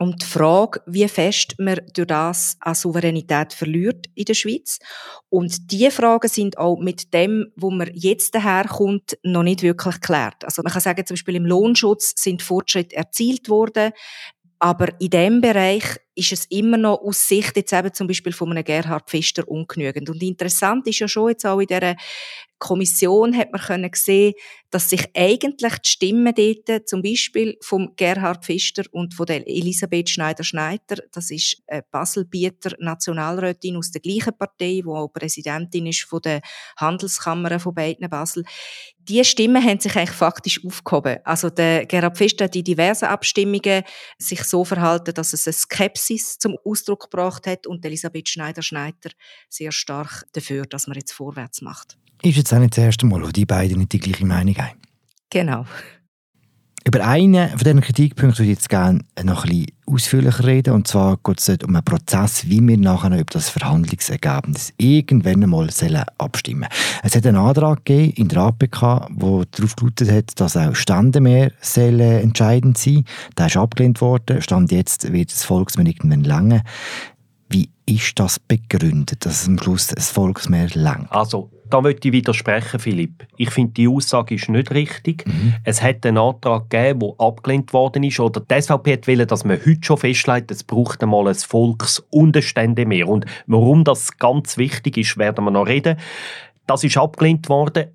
um 0.00 0.16
die 0.16 0.26
Frage, 0.26 0.80
wie 0.86 1.06
fest 1.06 1.54
man 1.58 1.80
durch 1.94 2.08
das 2.08 2.56
an 2.60 2.74
Souveränität 2.74 3.52
verliert 3.52 4.06
in 4.14 4.24
der 4.24 4.34
Schweiz. 4.34 4.78
Und 5.28 5.70
diese 5.70 5.92
Fragen 5.92 6.28
sind 6.28 6.58
auch 6.58 6.78
mit 6.78 7.14
dem, 7.14 7.52
wo 7.56 7.70
man 7.70 7.90
jetzt 7.94 8.34
daherkommt, 8.34 9.16
noch 9.22 9.44
nicht 9.44 9.62
wirklich 9.62 9.94
geklärt. 10.00 10.44
Also 10.44 10.62
man 10.62 10.72
kann 10.72 10.82
sagen, 10.82 11.06
zum 11.06 11.14
Beispiel 11.14 11.36
im 11.36 11.46
Lohnschutz 11.46 12.14
sind 12.16 12.42
Fortschritte 12.42 12.96
erzielt 12.96 13.48
worden, 13.48 13.92
aber 14.58 14.88
in 15.00 15.10
dem 15.10 15.40
Bereich 15.40 15.84
ist 16.14 16.32
es 16.32 16.46
immer 16.46 16.76
noch 16.76 17.00
aus 17.00 17.26
Sicht 17.26 17.56
jetzt 17.56 17.72
eben 17.72 17.92
zum 17.92 18.06
Beispiel 18.06 18.32
von 18.32 18.50
einem 18.50 18.64
Gerhard 18.64 19.10
Pfister 19.10 19.46
ungenügend. 19.48 20.08
Und 20.10 20.22
interessant 20.22 20.86
ist 20.86 21.00
ja 21.00 21.08
schon 21.08 21.30
jetzt 21.30 21.44
auch 21.44 21.60
in 21.60 21.66
dieser 21.66 21.96
Kommission 22.64 23.36
hat 23.36 23.52
man 23.52 23.60
können 23.60 23.90
sehen, 23.92 24.32
dass 24.70 24.88
sich 24.88 25.10
eigentlich 25.14 25.74
die 25.80 25.88
Stimmen 25.88 26.34
dort, 26.34 26.88
zum 26.88 27.02
Beispiel 27.02 27.58
vom 27.60 27.94
Gerhard 27.94 28.42
Pfister 28.42 28.84
und 28.90 29.12
von 29.12 29.26
der 29.26 29.46
Elisabeth 29.46 30.08
Schneider-Schneider, 30.08 31.02
das 31.12 31.30
ist 31.30 31.62
eine 31.66 31.84
Baselbieter 31.90 32.74
Nationalrätin 32.78 33.76
aus 33.76 33.90
der 33.90 34.00
gleichen 34.00 34.36
Partei, 34.38 34.80
die 34.82 34.86
auch 34.86 35.08
Präsidentin 35.08 35.86
ist 35.86 36.04
von 36.04 36.22
der 36.22 36.40
Handelskammer 36.78 37.60
von 37.60 37.74
beiden 37.74 38.08
Basel, 38.08 38.44
die 39.08 39.24
Stimmen 39.24 39.62
haben 39.62 39.80
sich 39.80 39.96
eigentlich 39.96 40.10
faktisch 40.10 40.64
aufgehoben. 40.64 41.18
Also 41.24 41.50
der 41.50 41.86
Gerhard 41.86 42.16
Pfister 42.16 42.44
hat 42.44 42.56
in 42.56 42.64
diversen 42.64 43.06
Abstimmungen 43.06 43.82
sich 44.18 44.42
so 44.44 44.64
verhalten, 44.64 45.14
dass 45.14 45.32
es 45.32 45.46
eine 45.46 45.52
Skepsis 45.52 46.38
zum 46.38 46.56
Ausdruck 46.64 47.10
gebracht 47.10 47.46
hat 47.46 47.66
und 47.66 47.84
Elisabeth 47.84 48.28
Schneider-Schneider 48.28 49.10
sehr 49.48 49.72
stark 49.72 50.24
dafür, 50.32 50.64
dass 50.64 50.86
man 50.86 50.96
jetzt 50.96 51.12
vorwärts 51.12 51.60
macht. 51.60 51.98
Ist 52.22 52.36
jetzt 52.36 52.52
auch 52.54 52.58
nicht 52.58 52.76
das 52.76 52.84
erste 52.84 53.06
Mal, 53.06 53.22
wo 53.22 53.28
die 53.28 53.46
beiden 53.46 53.78
nicht 53.78 53.92
die 53.92 54.00
gleiche 54.00 54.24
Meinung 54.24 54.56
haben. 54.56 54.80
Genau. 55.30 55.66
Über 56.86 57.06
einen 57.06 57.48
von 57.48 57.58
diesen 57.58 57.80
Kritikpunkten 57.80 58.38
würde 58.38 58.52
ich 58.52 58.58
jetzt 58.58 58.68
gerne 58.68 59.00
noch 59.22 59.44
ein 59.44 59.50
bisschen 59.50 59.66
ausführlicher 59.86 60.44
reden. 60.44 60.74
Und 60.74 60.86
zwar 60.86 61.16
geht 61.24 61.40
es 61.40 61.48
um 61.64 61.74
einen 61.74 61.82
Prozess, 61.82 62.46
wie 62.46 62.60
wir 62.60 62.76
nachher 62.76 63.10
über 63.10 63.24
das 63.24 63.48
Verhandlungsergebnis 63.48 64.74
irgendwann 64.76 65.42
einmal 65.42 65.70
abstimmen 66.18 66.68
sollen. 66.70 67.00
Es 67.02 67.16
hat 67.16 67.26
einen 67.26 67.38
Antrag 67.38 67.86
gegeben 67.86 68.12
in 68.16 68.28
der 68.28 68.42
APK, 68.42 69.08
der 69.08 69.44
darauf 69.50 69.76
gelautet 69.76 70.12
hat, 70.12 70.38
dass 70.38 70.58
auch 70.58 70.74
Stände 70.74 71.22
mehr 71.22 71.52
entscheidend 71.76 72.76
sein 72.76 73.04
Der 73.38 73.46
ist 73.46 73.56
abgelehnt 73.56 74.02
worden. 74.02 74.42
Stand 74.42 74.70
jetzt 74.70 75.10
wird 75.10 75.32
das 75.32 75.42
Volksmehr 75.42 75.86
irgendwann 75.86 76.24
länger. 76.24 76.62
Wie 77.48 77.70
ist 77.86 78.18
das 78.18 78.38
begründet, 78.38 79.24
dass 79.24 79.42
es 79.42 79.48
am 79.48 79.58
Schluss 79.58 79.86
das 79.86 80.10
Volksmehr 80.10 80.68
lang? 80.74 81.06
Also 81.08 81.50
da 81.74 81.80
möchte 81.80 82.06
ich 82.06 82.12
widersprechen, 82.12 82.78
Philipp. 82.78 83.26
Ich 83.36 83.50
finde, 83.50 83.72
die 83.72 83.88
Aussage 83.88 84.36
ist 84.36 84.48
nicht 84.48 84.70
richtig. 84.70 85.26
Mhm. 85.26 85.54
Es 85.64 85.82
hat 85.82 86.06
einen 86.06 86.18
Antrag 86.18 86.70
gegeben, 86.70 87.00
der 87.00 87.26
abgelehnt 87.26 87.72
worden 87.72 88.04
ist. 88.04 88.20
Oder 88.20 88.40
die 88.40 88.62
SVP 88.62 89.00
wollen, 89.08 89.26
dass 89.26 89.44
man 89.44 89.58
heute 89.58 89.80
schon 89.82 89.96
festlegt, 89.96 90.52
es 90.52 90.62
braucht 90.62 91.02
einmal 91.02 91.26
ein 91.26 91.34
Volks- 91.34 91.98
und 92.10 92.36
ein 92.36 92.42
Ständemehr. 92.42 93.08
Und 93.08 93.26
warum 93.48 93.82
das 93.82 94.16
ganz 94.18 94.56
wichtig 94.56 94.98
ist, 94.98 95.18
werden 95.18 95.44
wir 95.46 95.50
noch 95.50 95.66
reden. 95.66 95.98
Das 96.68 96.84
ist 96.84 96.96
abgelehnt 96.96 97.48
worden 97.48 97.88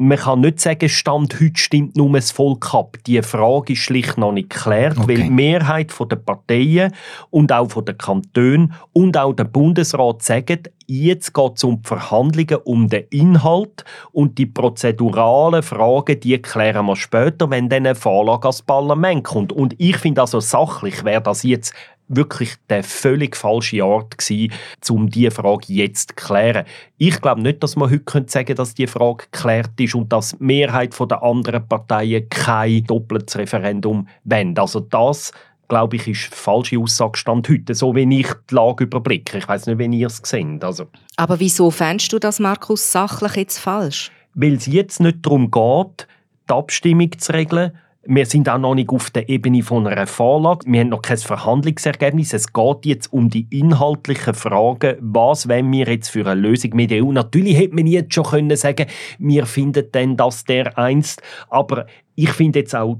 man 0.00 0.16
kann 0.16 0.40
nicht 0.40 0.60
sagen, 0.60 0.88
Stand 0.88 1.38
heute 1.40 1.60
stimmt 1.60 1.94
nur 1.94 2.10
das 2.12 2.30
Volk 2.30 2.72
ab. 2.72 2.96
Die 3.06 3.20
Frage 3.20 3.74
ist 3.74 3.80
schlicht 3.80 4.16
noch 4.16 4.32
nicht 4.32 4.48
geklärt, 4.48 4.96
okay. 4.96 5.08
weil 5.08 5.24
die 5.24 5.30
Mehrheit 5.30 5.92
der 6.10 6.16
Parteien 6.16 6.94
und 7.28 7.52
auch 7.52 7.82
der 7.82 7.94
Kantone 7.94 8.70
und 8.94 9.18
auch 9.18 9.34
der 9.34 9.44
Bundesrat 9.44 10.22
sagen, 10.22 10.62
jetzt 10.86 11.34
geht 11.34 11.52
es 11.56 11.64
um 11.64 11.82
die 11.82 11.88
Verhandlungen, 11.88 12.62
um 12.64 12.88
den 12.88 13.04
Inhalt 13.10 13.84
und 14.12 14.38
die 14.38 14.46
prozeduralen 14.46 15.62
Fragen, 15.62 16.18
die 16.18 16.40
klären 16.40 16.86
wir 16.86 16.96
später, 16.96 17.50
wenn 17.50 17.68
dann 17.68 17.84
eine 17.84 17.94
Vorlage 17.94 18.44
ans 18.44 18.62
Parlament 18.62 19.24
kommt. 19.24 19.52
Und 19.52 19.74
ich 19.76 19.98
finde 19.98 20.22
also 20.22 20.40
sachlich 20.40 21.04
wäre 21.04 21.20
das 21.20 21.42
jetzt 21.42 21.74
wirklich 22.10 22.56
der 22.68 22.82
völlig 22.82 23.36
falsche 23.36 23.82
Art 23.82 24.18
gewesen, 24.18 24.52
um 24.90 25.08
diese 25.08 25.30
Frage 25.30 25.66
jetzt 25.68 26.10
zu 26.10 26.14
klären. 26.16 26.66
Ich 26.98 27.20
glaube 27.20 27.40
nicht, 27.40 27.62
dass 27.62 27.76
man 27.76 27.90
heute 27.90 28.02
sagen 28.04 28.46
könnte, 28.46 28.54
dass 28.54 28.74
die 28.74 28.86
Frage 28.86 29.24
geklärt 29.30 29.70
ist 29.78 29.94
und 29.94 30.12
dass 30.12 30.32
die 30.32 30.44
Mehrheit 30.44 30.94
der 30.98 31.22
anderen 31.22 31.66
Parteien 31.66 32.28
kein 32.28 32.84
doppeltes 32.84 33.38
Referendum 33.38 34.08
wollen. 34.24 34.58
Also 34.58 34.80
das 34.80 35.32
glaube 35.68 35.96
ich, 35.96 36.08
ist 36.08 36.34
falsche 36.34 36.78
Aussagestand 36.78 37.48
heute, 37.48 37.74
so 37.74 37.94
wie 37.94 38.20
ich 38.20 38.26
die 38.50 38.54
Lage 38.54 38.84
überblicke. 38.84 39.38
Ich 39.38 39.48
weiß 39.48 39.66
nicht, 39.66 39.78
wie 39.78 39.98
ihr 39.98 40.08
es 40.08 40.20
seht. 40.22 40.62
Also. 40.64 40.88
Aber 41.16 41.40
wieso 41.40 41.70
fändest 41.70 42.12
du 42.12 42.18
das, 42.18 42.40
Markus, 42.40 42.90
sachlich 42.90 43.36
jetzt 43.36 43.58
falsch? 43.58 44.10
Weil 44.34 44.54
es 44.54 44.66
jetzt 44.66 45.00
nicht 45.00 45.24
darum 45.24 45.50
geht, 45.50 46.08
die 46.48 46.52
Abstimmung 46.52 47.16
zu 47.16 47.32
regeln, 47.32 47.72
wir 48.04 48.24
sind 48.24 48.48
auch 48.48 48.58
noch 48.58 48.74
nicht 48.74 48.88
auf 48.90 49.10
der 49.10 49.28
Ebene 49.28 49.62
von 49.62 49.86
einer 49.86 50.06
Vorlage. 50.06 50.64
Wir 50.66 50.80
haben 50.80 50.88
noch 50.88 51.02
kein 51.02 51.18
Verhandlungsergebnis. 51.18 52.32
Es 52.32 52.52
geht 52.52 52.86
jetzt 52.86 53.12
um 53.12 53.28
die 53.28 53.46
inhaltlichen 53.50 54.32
Fragen, 54.32 54.96
was 55.00 55.48
wollen 55.48 55.70
wir 55.70 55.86
jetzt 55.86 56.08
für 56.08 56.26
eine 56.26 56.40
Lösung 56.40 56.74
mit 56.74 56.90
der 56.90 57.04
EU. 57.04 57.12
Natürlich 57.12 57.58
hätte 57.58 57.74
man 57.74 57.86
jetzt 57.86 58.14
schon 58.14 58.24
können 58.24 58.56
sagen, 58.56 58.86
wir 59.18 59.44
finden 59.44 59.84
dann 59.92 60.16
das 60.16 60.44
der 60.44 60.78
einst. 60.78 61.20
Aber 61.50 61.86
ich 62.14 62.30
finde 62.30 62.60
jetzt 62.60 62.74
auch 62.74 62.98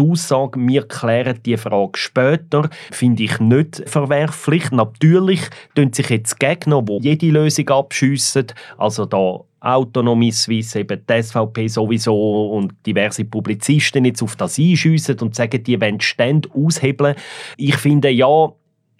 die 0.00 0.10
Aussage, 0.10 0.58
wir 0.60 0.88
klären 0.88 1.40
die 1.44 1.56
Frage 1.56 1.98
später, 1.98 2.68
finde 2.90 3.24
ich 3.24 3.38
nicht 3.40 3.82
verwerflich. 3.86 4.70
Natürlich 4.70 5.40
tun 5.74 5.92
sich 5.92 6.08
jetzt 6.10 6.40
Gegner, 6.40 6.82
die 6.82 6.98
jede 7.02 7.26
Lösung 7.26 7.68
abschiessen, 7.68 8.46
also 8.78 9.06
da 9.06 9.40
Autonomie 9.60 10.32
Suisse, 10.32 10.80
eben 10.80 11.02
die 11.06 11.22
SVP 11.22 11.68
sowieso 11.68 12.50
und 12.52 12.74
diverse 12.86 13.24
Publizisten 13.24 14.06
jetzt 14.06 14.22
auf 14.22 14.36
das 14.36 14.58
einschiessen 14.58 15.18
und 15.20 15.34
sagen, 15.34 15.62
die 15.62 15.80
wollen 15.80 16.00
Stände 16.00 16.48
aushebeln. 16.54 17.14
Ich 17.58 17.76
finde, 17.76 18.10
ja, 18.10 18.52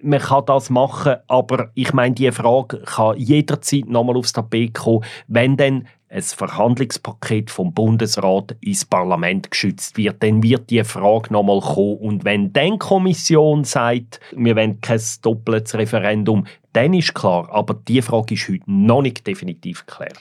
man 0.02 0.18
kann 0.20 0.44
das 0.46 0.70
machen, 0.70 1.16
aber 1.28 1.70
ich 1.74 1.92
meine, 1.92 2.14
diese 2.14 2.32
Frage 2.32 2.82
kann 2.84 3.16
jederzeit 3.16 3.88
nochmal 3.88 4.16
aufs 4.16 4.32
Tapet 4.32 4.74
kommen, 4.74 5.04
wenn 5.28 5.56
dann 5.56 5.86
ein 6.11 6.23
Verhandlungspaket 6.23 7.51
vom 7.51 7.73
Bundesrat 7.73 8.57
ins 8.61 8.85
Parlament 8.85 9.51
geschützt 9.51 9.96
wird, 9.96 10.23
dann 10.23 10.42
wird 10.42 10.68
die 10.68 10.83
Frage 10.83 11.33
nochmal 11.33 11.61
kommen. 11.61 11.99
Und 11.99 12.25
wenn 12.25 12.53
dann 12.53 12.73
die 12.73 12.79
Kommission 12.79 13.62
sagt, 13.62 14.18
wir 14.33 14.57
wollen 14.57 14.81
kein 14.81 15.01
doppeltes 15.23 15.75
Referendum, 15.77 16.46
dann 16.73 16.94
ist 16.94 17.14
klar. 17.14 17.49
Aber 17.53 17.75
die 17.75 18.03
Frage 18.03 18.35
ist 18.35 18.49
heute 18.49 18.64
noch 18.66 19.03
nicht 19.03 19.25
definitiv 19.25 19.87
geklärt. 19.87 20.18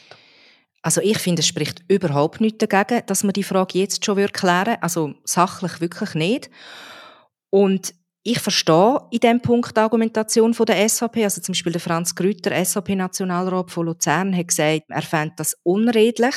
Also 0.84 1.02
ich 1.02 1.18
finde, 1.18 1.42
es 1.42 1.48
spricht 1.48 1.84
überhaupt 1.88 2.40
nichts 2.40 2.66
dagegen, 2.66 3.04
dass 3.08 3.24
man 3.24 3.34
die 3.34 3.44
Frage 3.44 3.80
jetzt 3.80 4.06
schon 4.06 4.16
klären 4.28 4.68
würde. 4.68 4.84
Also 4.84 5.16
sachlich 5.24 5.82
wirklich 5.82 6.14
nicht. 6.14 6.52
Und 7.50 7.96
ich 8.32 8.40
verstehe 8.40 9.02
in 9.10 9.20
diesem 9.20 9.42
Punkt 9.42 9.76
die 9.76 9.82
Argumentation 9.82 10.54
von 10.54 10.68
der 10.68 10.88
SVP. 10.88 11.24
Also 11.24 11.42
zum 11.42 11.54
Beispiel 11.54 11.72
der 11.72 11.82
Franz 11.82 12.14
Grüter, 12.14 12.52
SVP-Nationalrat 12.64 13.72
von 13.72 13.88
Luzern, 13.88 14.38
hat 14.38 14.50
gesagt, 14.50 14.84
er 14.88 15.02
fände 15.02 15.34
das 15.38 15.58
unredlich, 15.64 16.36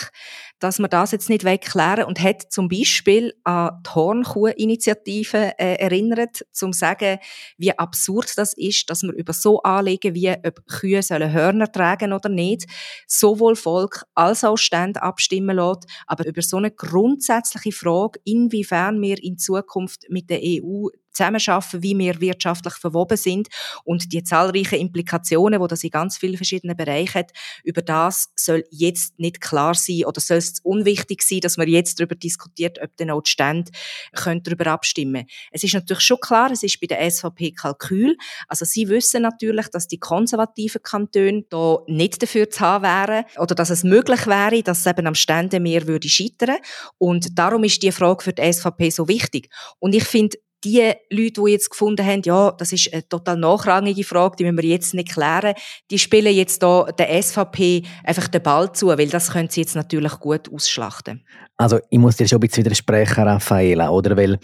dass 0.63 0.79
man 0.79 0.91
das 0.91 1.11
jetzt 1.13 1.29
nicht 1.29 1.45
wegklären 1.45 2.05
und 2.05 2.21
hat 2.21 2.53
zum 2.53 2.69
Beispiel 2.69 3.35
an 3.45 3.83
die 3.85 3.91
Hornkuh-Initiative 3.91 5.59
äh, 5.59 5.75
erinnert, 5.77 6.45
zum 6.53 6.73
sagen, 6.73 7.19
wie 7.59 7.77
absurd 7.77 8.37
das 8.37 8.55
ist, 8.55 8.89
dass 8.89 9.03
man 9.03 9.17
über 9.17 9.33
so 9.33 9.63
Anliegen 9.63 10.15
wie 10.15 10.31
ob 10.31 10.67
Kühe 10.67 11.03
sollen 11.03 11.33
Hörner 11.33 11.71
tragen 11.71 12.13
oder 12.13 12.29
nicht, 12.29 12.67
sowohl 13.07 13.57
Volk 13.57 14.05
als 14.15 14.45
auch 14.45 14.57
Stände 14.57 15.03
abstimmen 15.03 15.57
lässt, 15.57 15.87
aber 16.07 16.27
über 16.27 16.43
so 16.43 16.59
eine 16.59 16.71
grundsätzliche 16.71 17.73
Frage, 17.73 18.21
inwiefern 18.25 19.01
wir 19.03 19.23
in 19.23 19.39
Zukunft 19.39 20.07
mit 20.09 20.31
der 20.31 20.41
EU 20.43 20.89
zusammenarbeiten, 21.13 21.83
wie 21.83 21.99
wir 21.99 22.21
wirtschaftlich 22.21 22.75
verwoben 22.75 23.17
sind 23.17 23.49
und 23.85 24.13
die 24.13 24.25
zahlreichen 24.25 24.79
Implikationen, 24.79 25.61
wo 25.61 25.67
das 25.67 25.85
in 25.85 25.91
ganz 25.91 26.17
vielen 26.17 26.37
verschiedenen 26.37 26.77
Bereichen 26.77 27.15
hat, 27.21 27.33
über 27.65 27.83
das 27.83 28.31
soll 28.37 28.65
jetzt 28.71 29.19
nicht 29.19 29.41
klar 29.41 29.75
sein 29.75 30.05
oder 30.07 30.21
soll 30.21 30.39
es 30.39 30.52
unwichtig 30.61 31.23
sein, 31.23 31.41
dass 31.41 31.57
man 31.57 31.69
jetzt 31.69 31.99
darüber 31.99 32.15
diskutiert, 32.15 32.79
ob 32.83 32.97
der 32.97 33.07
Notstand 33.07 33.71
darüber 34.13 34.67
abstimmen. 34.69 35.27
Es 35.51 35.63
ist 35.65 35.75
natürlich 35.75 36.03
schon 36.03 36.21
klar, 36.21 36.51
es 36.51 36.63
ist 36.63 36.81
bei 36.81 36.87
der 36.87 37.11
SVP 37.11 37.53
Kalkül. 37.53 38.17
Also 38.49 38.65
sie 38.65 38.89
wissen 38.89 39.23
natürlich, 39.23 39.69
dass 39.69 39.89
die 39.89 39.99
konservativen 39.99 40.83
Kantone 40.83 41.45
da 41.49 41.79
nicht 41.87 42.23
dafür 42.23 42.51
zu 42.51 42.61
haben 42.61 42.85
wären 42.85 43.25
oder 43.39 43.55
dass 43.55 43.71
es 43.71 43.85
möglich 43.85 44.27
wäre, 44.27 44.63
dass 44.63 44.81
es 44.81 44.87
eben 44.87 45.07
am 45.07 45.15
Ständemeer 45.15 45.87
würde 45.87 46.09
scheitern. 46.09 46.57
Und 46.99 47.39
darum 47.39 47.65
ist 47.65 47.83
die 47.83 47.93
Frage 47.93 48.23
für 48.23 48.33
die 48.33 48.53
SVP 48.53 48.91
so 48.91 49.09
wichtig. 49.09 49.49
Und 49.79 49.95
ich 49.95 50.05
finde, 50.05 50.39
die 50.65 50.93
Leute, 51.11 51.43
die 51.45 51.51
jetzt 51.51 51.71
gefunden 51.71 52.07
haben, 52.07 52.23
ja, 52.25 52.53
das 52.53 52.73
ist 52.73 52.93
eine 52.93 53.07
total 53.09 53.37
nachrangige 53.37 54.05
Frage, 54.05 54.37
die 54.37 54.45
müssen 54.45 54.59
wir 54.59 54.69
jetzt 54.69 54.95
nicht 54.95 55.13
klären, 55.13 55.55
die 55.91 55.99
spielen 55.99 56.35
jetzt 56.35 56.63
da 56.63 56.85
der 56.85 57.23
SVP 57.23 57.83
einfach 58.05 58.29
den 58.29 58.43
Ball 58.43 58.73
zu, 58.73 58.89
weil 58.89 59.09
das 59.09 59.33
können 59.33 59.49
sie 59.49 59.63
jetzt 59.63 59.75
natürlich 59.75 60.19
gut 60.21 60.53
ausschlachten. 60.53 61.25
Also 61.57 61.79
ich 61.91 61.99
muss 61.99 62.17
dir 62.17 62.27
schon 62.27 62.39
ein 62.39 62.41
bisschen 62.41 62.65
widersprechen, 62.65 63.25
Raffaela, 63.25 63.91
oder? 63.91 64.17
Weil 64.17 64.39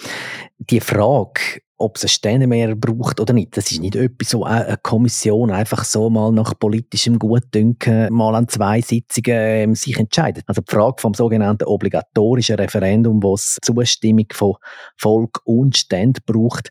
die 0.59 0.81
Frage, 0.81 1.61
ob 1.81 1.97
es 1.97 2.05
ein 2.05 2.09
Ständemeer 2.09 2.75
braucht 2.75 3.21
oder 3.21 3.33
nicht. 3.33 3.57
Das 3.57 3.71
ist 3.71 3.81
nicht 3.81 3.94
etwas, 3.94 4.31
so 4.31 4.44
eine 4.44 4.77
Kommission 4.83 5.53
einfach 5.53 5.85
so 5.85 6.11
mal 6.11 6.33
nach 6.33 6.59
politischem 6.59 7.18
Gutdünken 7.21 8.12
mal 8.12 8.35
an 8.35 8.49
zwei 8.49 8.81
Sitzungen 8.81 9.33
ähm, 9.33 9.75
sich 9.77 9.97
entscheidet. 9.97 10.44
Also 10.49 10.61
die 10.61 10.71
Frage 10.73 11.01
vom 11.01 11.14
sogenannten 11.14 11.64
obligatorischen 11.64 12.57
Referendum, 12.57 13.23
wo 13.23 13.35
es 13.35 13.59
Zustimmung 13.62 14.27
von 14.33 14.55
Volk 14.97 15.40
und 15.44 15.77
Ständ 15.77 16.27
braucht, 16.27 16.71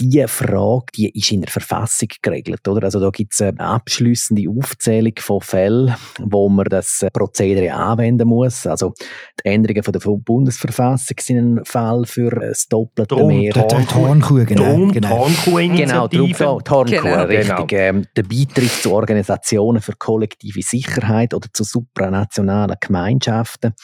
die 0.00 0.24
Frage, 0.26 0.86
die 0.96 1.18
ist 1.18 1.30
in 1.32 1.42
der 1.42 1.50
Verfassung 1.50 2.08
geregelt, 2.22 2.66
oder? 2.66 2.84
Also 2.84 3.00
da 3.00 3.10
gibt 3.10 3.34
es 3.34 3.42
eine 3.42 3.60
abschließende 3.60 4.44
Aufzählung 4.48 5.12
von 5.18 5.40
Fällen, 5.40 5.94
wo 6.18 6.48
man 6.48 6.66
das 6.66 7.06
Prozedere 7.12 7.72
anwenden 7.72 8.28
muss. 8.28 8.66
Also 8.66 8.94
die 9.44 9.48
Änderungen 9.48 9.82
von 9.82 9.92
der 9.92 10.00
Bundesverfassung 10.00 11.16
sind 11.20 11.38
ein 11.38 11.64
Fall 11.64 12.04
für 12.06 12.30
das 12.30 12.66
doppelte 12.68 13.14
drum, 13.14 13.28
Mehr. 13.28 13.52
Die 13.52 13.60
Hornkuh, 13.60 14.44
genau. 14.44 14.64
Drum, 14.64 14.92
genau. 14.92 15.28
Genau, 15.44 16.08
die 16.08 16.18
Hornkuh, 16.18 16.84
Genau. 16.84 17.22
richtig. 17.24 17.68
Genau. 17.68 18.02
Der 18.16 18.22
Beitritt 18.22 18.70
zu 18.70 18.92
Organisationen 18.92 19.82
für 19.82 19.92
kollektive 19.92 20.62
Sicherheit 20.62 21.34
oder 21.34 21.48
zu 21.52 21.64
supranationalen 21.64 22.76
Gemeinschaften. 22.80 23.74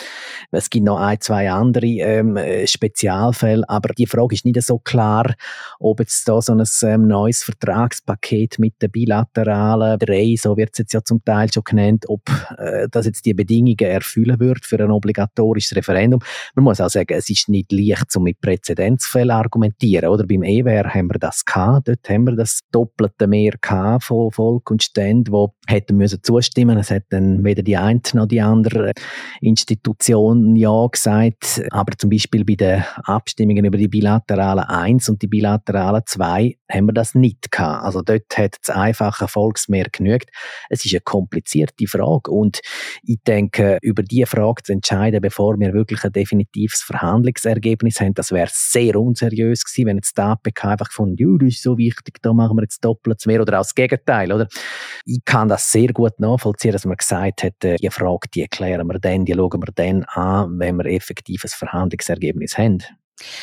Es 0.50 0.70
gibt 0.70 0.84
noch 0.86 0.98
ein, 0.98 1.20
zwei 1.20 1.50
andere 1.50 1.86
ähm, 1.86 2.36
äh, 2.36 2.66
Spezialfälle, 2.66 3.68
aber 3.68 3.90
die 3.94 4.06
Frage 4.06 4.34
ist 4.34 4.44
nicht 4.44 4.60
so 4.62 4.78
klar, 4.78 5.34
ob 5.78 6.00
jetzt 6.06 6.28
da 6.28 6.40
so 6.40 6.52
ein 6.52 6.62
ähm, 6.84 7.08
neues 7.08 7.42
Vertragspaket 7.42 8.60
mit 8.60 8.80
den 8.80 8.90
bilateralen 8.92 9.98
drei, 9.98 10.36
so 10.38 10.56
wird 10.56 10.70
es 10.72 10.78
jetzt 10.78 10.92
ja 10.92 11.02
zum 11.02 11.24
Teil 11.24 11.52
schon 11.52 11.64
genannt, 11.64 12.04
ob 12.08 12.22
äh, 12.58 12.88
das 12.90 13.06
jetzt 13.06 13.26
die 13.26 13.34
Bedingungen 13.34 13.76
erfüllen 13.80 14.38
wird 14.38 14.64
für 14.64 14.78
ein 14.78 14.92
obligatorisches 14.92 15.76
Referendum. 15.76 16.20
Man 16.54 16.64
muss 16.64 16.80
auch 16.80 16.88
sagen, 16.88 17.14
es 17.14 17.28
ist 17.28 17.48
nicht 17.48 17.72
leicht, 17.72 18.14
um 18.14 18.22
mit 18.22 18.40
Präzedenzfällen 18.40 19.32
argumentieren, 19.32 20.08
oder? 20.08 20.24
Beim 20.24 20.44
EWR 20.44 20.94
haben 20.94 21.08
wir 21.08 21.18
das 21.18 21.44
gehabt, 21.44 21.88
dort 21.88 22.08
haben 22.08 22.24
wir 22.24 22.36
das 22.36 22.60
doppelte 22.70 23.26
Mehr 23.26 23.54
gehabt 23.60 24.04
von 24.04 24.30
Volk 24.30 24.70
und 24.70 24.82
Ständen, 24.84 25.32
wo 25.32 25.54
hätten 25.66 25.96
müssen 25.96 26.22
zustimmen. 26.22 26.78
Es 26.78 26.92
dann 27.10 27.44
weder 27.44 27.62
die 27.62 27.76
eine 27.76 28.00
noch 28.12 28.26
die 28.26 28.40
andere 28.40 28.92
Institution 29.40 30.54
ja 30.54 30.86
gesagt, 30.86 31.62
aber 31.70 31.92
zum 31.98 32.10
Beispiel 32.10 32.44
bei 32.44 32.54
den 32.54 32.84
Abstimmungen 33.04 33.64
über 33.64 33.78
die 33.78 33.88
bilateralen 33.88 34.64
1 34.64 35.08
und 35.08 35.22
die 35.22 35.26
bilateralen 35.26 35.95
2 36.04 36.56
haben 36.70 36.86
wir 36.86 36.92
das 36.92 37.14
nicht 37.14 37.50
gehabt. 37.50 37.84
Also 37.84 38.02
dort 38.02 38.36
hat 38.36 38.56
das 38.62 38.74
einfache 38.74 39.28
Volksmehr 39.28 39.86
genügt. 39.90 40.30
Es 40.68 40.84
ist 40.84 40.92
eine 40.94 41.00
komplizierte 41.00 41.86
Frage 41.86 42.30
und 42.30 42.60
ich 43.02 43.18
denke, 43.26 43.78
über 43.82 44.02
diese 44.02 44.26
Frage 44.26 44.62
zu 44.62 44.72
entscheiden, 44.72 45.20
bevor 45.20 45.58
wir 45.58 45.72
wirklich 45.72 46.04
ein 46.04 46.12
definitives 46.12 46.82
Verhandlungsergebnis 46.82 48.00
haben, 48.00 48.14
das 48.14 48.32
wäre 48.32 48.48
sehr 48.52 48.96
unseriös 48.96 49.64
gewesen, 49.64 49.86
wenn 49.86 49.96
jetzt 49.96 50.16
die 50.16 50.22
APK 50.22 50.64
einfach 50.64 50.88
gefunden, 50.88 51.16
ja, 51.18 51.28
das 51.38 51.54
ist 51.54 51.62
so 51.62 51.78
wichtig, 51.78 52.18
da 52.22 52.32
machen 52.32 52.56
wir 52.56 52.62
jetzt 52.62 52.84
doppelt 52.84 53.24
mehr 53.26 53.40
oder 53.40 53.58
auch 53.58 53.62
das 53.62 53.74
Gegenteil, 53.74 54.32
oder? 54.32 54.48
Ich 55.04 55.24
kann 55.24 55.48
das 55.48 55.70
sehr 55.70 55.92
gut 55.92 56.18
nachvollziehen, 56.18 56.72
dass 56.72 56.84
man 56.84 56.96
gesagt 56.96 57.42
hat, 57.42 57.64
äh, 57.64 57.76
die 57.76 57.90
Frage, 57.90 58.28
die 58.34 58.46
klären 58.46 58.86
wir 58.86 58.98
dann, 58.98 59.24
die 59.24 59.34
schauen 59.34 59.62
wir 59.62 59.72
dann 59.74 60.04
an, 60.04 60.58
wenn 60.58 60.76
wir 60.76 60.86
effektiv 60.86 61.44
ein 61.44 61.50
Verhandlungsergebnis 61.50 62.58
haben. 62.58 62.78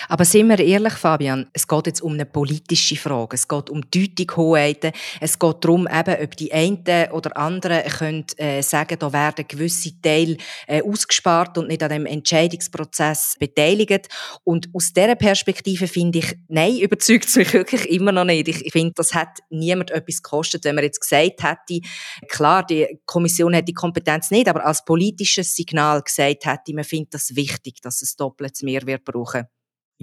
Aber 0.07 0.23
sind 0.23 0.49
wir 0.49 0.59
ehrlich, 0.59 0.93
Fabian, 0.93 1.47
es 1.51 1.67
geht 1.67 1.87
jetzt 1.87 2.01
um 2.01 2.13
eine 2.13 2.25
politische 2.25 2.95
Frage. 2.95 3.35
Es 3.35 3.47
geht 3.47 3.71
um 3.71 3.81
Deutungshoheiten. 3.89 4.91
Es 5.19 5.39
geht 5.39 5.55
darum, 5.61 5.87
eben, 5.91 6.23
ob 6.23 6.37
die 6.37 6.53
einen 6.53 6.83
oder 7.11 7.35
anderen 7.37 7.83
können, 7.83 8.25
äh, 8.37 8.61
sagen, 8.61 8.97
da 8.99 9.11
werden 9.11 9.45
gewisse 9.47 9.99
Teile 9.99 10.37
äh, 10.67 10.83
ausgespart 10.83 11.57
und 11.57 11.69
nicht 11.69 11.81
an 11.81 11.89
dem 11.89 12.05
Entscheidungsprozess 12.05 13.35
beteiligt. 13.39 14.09
Und 14.43 14.69
aus 14.73 14.93
dieser 14.93 15.15
Perspektive 15.15 15.87
finde 15.87 16.19
ich, 16.19 16.35
nein, 16.47 16.77
überzeugt 16.81 17.25
es 17.25 17.35
mich 17.35 17.53
wirklich 17.53 17.89
immer 17.89 18.11
noch 18.11 18.25
nicht. 18.25 18.47
Ich, 18.47 18.71
finde, 18.71 18.93
das 18.95 19.15
hat 19.15 19.39
niemand 19.49 19.89
etwas 19.89 20.21
gekostet, 20.21 20.65
wenn 20.65 20.75
man 20.75 20.83
jetzt 20.83 21.01
gesagt 21.01 21.41
hätte, 21.41 21.81
klar, 22.29 22.63
die 22.63 22.99
Kommission 23.05 23.55
hat 23.55 23.67
die 23.67 23.73
Kompetenz 23.73 24.29
nicht, 24.29 24.47
aber 24.47 24.65
als 24.65 24.85
politisches 24.85 25.55
Signal 25.55 26.01
gesagt 26.03 26.45
hätte, 26.45 26.73
man 26.73 26.83
findet 26.83 27.15
das 27.15 27.35
wichtig, 27.35 27.81
dass 27.81 28.03
es 28.03 28.15
doppeltes 28.15 28.61
mehr 28.61 28.85
wird 28.85 29.03
brauchen. 29.03 29.47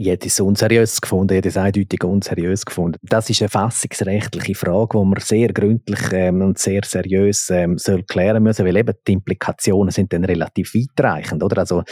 Hätte 0.02 0.28
es 0.28 0.40
unseriös 0.40 1.00
gefunden, 1.00 1.34
hätte 1.34 1.48
es 1.48 1.56
eindeutig 1.58 2.02
unseriös 2.04 2.64
gefunden. 2.64 2.98
Das 3.02 3.28
ist 3.28 3.42
eine 3.42 3.50
fassungsrechtliche 3.50 4.54
Frage, 4.54 4.98
die 4.98 5.04
man 5.04 5.20
sehr 5.20 5.52
gründlich 5.52 6.00
ähm, 6.12 6.40
und 6.40 6.58
sehr 6.58 6.80
seriös 6.84 7.50
ähm, 7.50 7.76
soll 7.76 8.02
klären 8.04 8.42
müssen, 8.42 8.64
weil 8.64 8.76
eben 8.76 8.94
die 9.06 9.12
Implikationen 9.12 9.90
sind 9.90 10.12
dann 10.12 10.24
relativ 10.24 10.74
weitreichend, 10.74 11.42
oder? 11.42 11.58
Also 11.58 11.82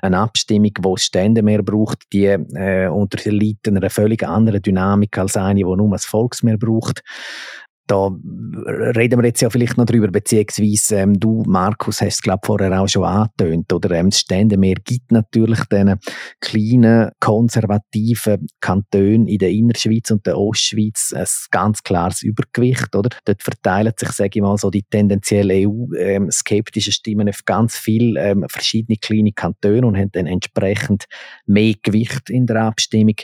eine 0.00 0.18
Abstimmung, 0.18 0.72
die 0.74 1.00
Stände 1.00 1.42
mehr 1.42 1.62
braucht, 1.62 2.12
die 2.12 2.26
äh, 2.26 2.88
unterliegt 2.88 3.68
einer 3.68 3.90
völlig 3.90 4.26
anderen 4.26 4.60
Dynamik 4.60 5.16
als 5.18 5.36
eine, 5.36 5.60
die 5.60 5.64
nur 5.64 5.90
das 5.90 6.04
Volksmeer 6.04 6.58
braucht. 6.58 7.02
Da 7.86 8.10
reden 8.96 9.20
wir 9.20 9.26
jetzt 9.26 9.40
ja 9.40 9.50
vielleicht 9.50 9.76
noch 9.76 9.84
drüber, 9.84 10.08
beziehungsweise 10.08 10.96
ähm, 10.96 11.18
du, 11.18 11.42
Markus, 11.46 12.00
hast 12.00 12.14
es, 12.14 12.22
glaube 12.22 12.46
vorher 12.46 12.80
auch 12.80 12.88
schon 12.88 13.04
angetönt, 13.04 13.72
oder 13.72 13.90
ähm, 13.92 14.10
das 14.10 14.20
Ständemeer 14.20 14.76
gibt 14.84 15.10
natürlich 15.10 15.60
diesen 15.64 15.98
kleinen, 16.40 17.10
konservativen 17.20 18.46
Kantonen 18.60 19.26
in 19.26 19.38
der 19.38 19.50
Innerschweiz 19.50 20.10
und 20.10 20.24
der 20.26 20.38
Ostschweiz 20.38 21.12
ein 21.14 21.26
ganz 21.50 21.82
klares 21.82 22.22
Übergewicht, 22.22 22.94
oder? 22.94 23.10
Dort 23.24 23.42
verteilen 23.42 23.92
sich, 23.98 24.10
sage 24.10 24.30
ich 24.34 24.42
mal, 24.42 24.56
so 24.56 24.70
die 24.70 24.84
tendenziell 24.84 25.50
EU-skeptischen 25.50 26.90
ähm, 26.90 26.94
Stimmen 26.94 27.28
auf 27.28 27.44
ganz 27.44 27.76
viele 27.76 28.20
ähm, 28.20 28.44
verschiedene 28.48 28.96
kleine 28.96 29.32
Kantone 29.32 29.86
und 29.86 29.96
haben 29.96 30.12
dann 30.12 30.26
entsprechend 30.26 31.06
mehr 31.46 31.74
Gewicht 31.82 32.30
in 32.30 32.46
der 32.46 32.62
Abstimmung. 32.62 33.16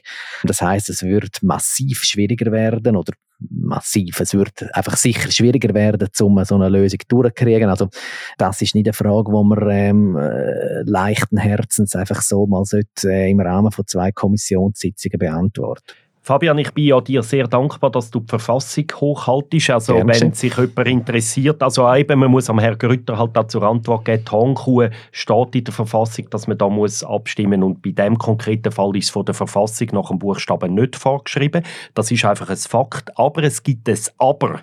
Das 0.43 0.61
heißt, 0.61 0.91
es 0.91 1.03
wird 1.03 1.43
massiv 1.43 2.03
schwieriger 2.03 2.51
werden 2.51 2.97
oder 2.97 3.13
massiv. 3.39 4.21
Es 4.21 4.35
wird 4.35 4.75
einfach 4.75 4.97
sicher 4.97 5.31
schwieriger 5.31 5.73
werden, 5.75 6.09
um 6.21 6.45
so 6.45 6.55
eine 6.57 6.69
Lösung 6.69 7.01
durchzukriegen. 7.09 7.69
Also 7.69 7.89
das 8.37 8.63
ist 8.63 8.75
nicht 8.75 8.87
eine 8.87 8.93
Frage, 8.93 9.31
wo 9.31 9.43
man 9.43 9.71
ähm, 9.71 10.17
äh, 10.17 10.83
leichten 10.83 11.39
Herzens 11.39 11.95
einfach 11.95 12.23
so 12.23 12.47
mal 12.47 12.65
sollte, 12.65 13.11
äh, 13.11 13.31
im 13.31 13.41
Rahmen 13.41 13.71
von 13.71 13.87
zwei 13.87 14.13
Kommissionssitzungen 14.13 15.19
beantworten. 15.19 15.85
Fabian, 16.23 16.59
ich 16.59 16.73
bin 16.73 16.85
ja 16.85 17.01
dir 17.01 17.23
sehr 17.23 17.47
dankbar, 17.47 17.91
dass 17.91 18.11
du 18.11 18.21
die 18.21 18.29
Verfassung 18.29 18.85
hochhaltest. 18.95 19.71
Also 19.71 19.95
Gerne. 19.95 20.13
wenn 20.21 20.33
sich 20.35 20.57
jemand 20.57 20.89
interessiert, 20.89 21.63
also 21.63 21.93
eben, 21.95 22.19
man 22.19 22.31
muss 22.31 22.51
am 22.51 22.59
Herrn 22.59 22.79
Grütter 22.79 23.19
halt 23.19 23.35
da 23.35 23.49
zur 23.49 23.63
Antwort 23.63 24.05
geben, 24.05 24.25
die 24.25 24.31
Hongkuh 24.31 24.89
steht 25.13 25.55
in 25.55 25.65
der 25.65 25.75
Verfassung, 25.75 26.29
dass 26.31 26.47
man 26.47 26.59
da 26.59 26.69
muss 26.69 27.03
abstimmen 27.03 27.63
und 27.63 27.83
bei 27.83 27.93
dem 27.93 28.19
konkreten 28.19 28.71
Fall 28.73 28.95
ist 28.97 29.07
es 29.07 29.11
von 29.11 29.25
der 29.25 29.35
Verfassung 29.35 29.89
nach 29.93 30.09
dem 30.09 30.19
Buchstaben 30.19 30.75
nicht 30.75 30.97
vorgeschrieben. 30.97 31.65
Das 31.95 32.11
ist 32.11 32.25
einfach 32.25 32.51
ein 32.51 32.57
Fakt. 32.57 33.17
Aber 33.19 33.43
es 33.43 33.63
gibt 33.63 33.89
es 33.89 34.13
Aber. 34.19 34.61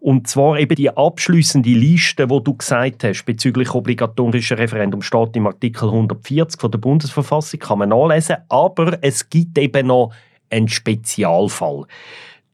Und 0.00 0.28
zwar 0.28 0.58
eben 0.58 0.74
die 0.74 0.90
abschließende 0.90 1.70
Liste, 1.70 2.30
wo 2.30 2.40
du 2.40 2.56
gesagt 2.56 3.04
hast, 3.04 3.24
bezüglich 3.24 3.74
obligatorischer 3.74 4.58
Referendum 4.58 5.02
steht 5.02 5.36
im 5.36 5.46
Artikel 5.46 5.88
140 5.88 6.60
von 6.60 6.70
der 6.70 6.78
Bundesverfassung, 6.78 7.60
kann 7.60 7.78
man 7.78 7.90
nachlesen. 7.90 8.36
Aber 8.48 8.98
es 9.02 9.28
gibt 9.28 9.58
eben 9.58 9.86
noch 9.86 10.12
ein 10.50 10.68
Spezialfall. 10.68 11.86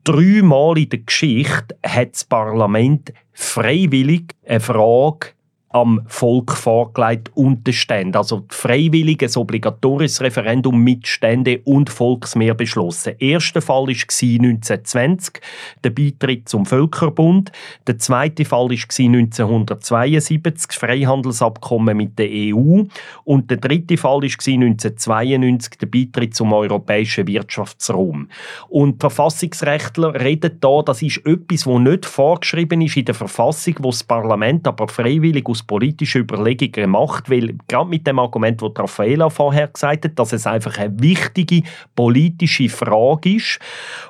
Dreimal 0.04 0.78
in 0.78 0.88
der 0.88 1.00
Geschichte 1.00 1.76
hat 1.84 2.12
das 2.12 2.24
Parlament 2.24 3.12
freiwillig 3.32 4.34
eine 4.46 4.60
Frage 4.60 5.32
am 5.70 6.02
Volk 6.06 6.52
vorgelegt 6.52 7.30
und 7.34 7.66
den 7.66 7.74
Ständen. 7.74 8.16
Also 8.16 8.44
freiwillig 8.48 9.22
ein 9.22 9.36
obligatorisches 9.36 10.20
Referendum 10.22 10.82
mit 10.82 11.06
Stände 11.06 11.60
und 11.64 11.90
Volksmehr 11.90 12.54
beschlossen. 12.54 13.16
Der 13.18 13.20
erste 13.20 13.60
Fall 13.60 13.86
war 13.86 13.88
1920, 13.88 15.40
der 15.84 15.90
Beitritt 15.90 16.48
zum 16.48 16.64
Völkerbund. 16.64 17.52
Der 17.86 17.98
zweite 17.98 18.44
Fall 18.44 18.70
war 18.70 18.70
1972, 18.70 20.68
das 20.68 20.76
Freihandelsabkommen 20.76 21.96
mit 21.96 22.18
der 22.18 22.28
EU. 22.30 22.84
Und 23.24 23.50
der 23.50 23.58
dritte 23.58 23.96
Fall 23.96 24.22
war 24.22 24.22
1992, 24.22 25.78
der 25.78 25.86
Beitritt 25.86 26.34
zum 26.34 26.52
Europäischen 26.52 27.26
Wirtschaftsraum. 27.26 28.28
Und 28.68 29.00
Verfassungsrechtler 29.00 30.14
reden 30.14 30.58
da, 30.60 30.82
das 30.82 31.02
ist 31.02 31.18
etwas, 31.26 31.64
das 31.64 31.78
nicht 31.78 32.06
vorgeschrieben 32.06 32.80
ist 32.80 32.96
in 32.96 33.04
der 33.04 33.14
Verfassung, 33.14 33.74
wo 33.80 33.90
das 33.90 34.04
Parlament 34.04 34.66
aber 34.66 34.88
freiwillig 34.88 35.46
aus 35.46 35.65
politische 35.66 36.20
Überlegungen 36.20 36.72
gemacht, 36.72 37.30
weil 37.30 37.56
gerade 37.68 37.88
mit 37.88 38.06
dem 38.06 38.18
Argument, 38.18 38.60
das 38.60 38.70
Raffaella 38.76 39.30
vorher 39.30 39.68
gesagt 39.68 40.04
hat, 40.04 40.18
dass 40.18 40.32
es 40.32 40.46
einfach 40.46 40.78
eine 40.78 40.98
wichtige 41.00 41.62
politische 41.94 42.68
Frage 42.68 43.36
ist 43.36 43.58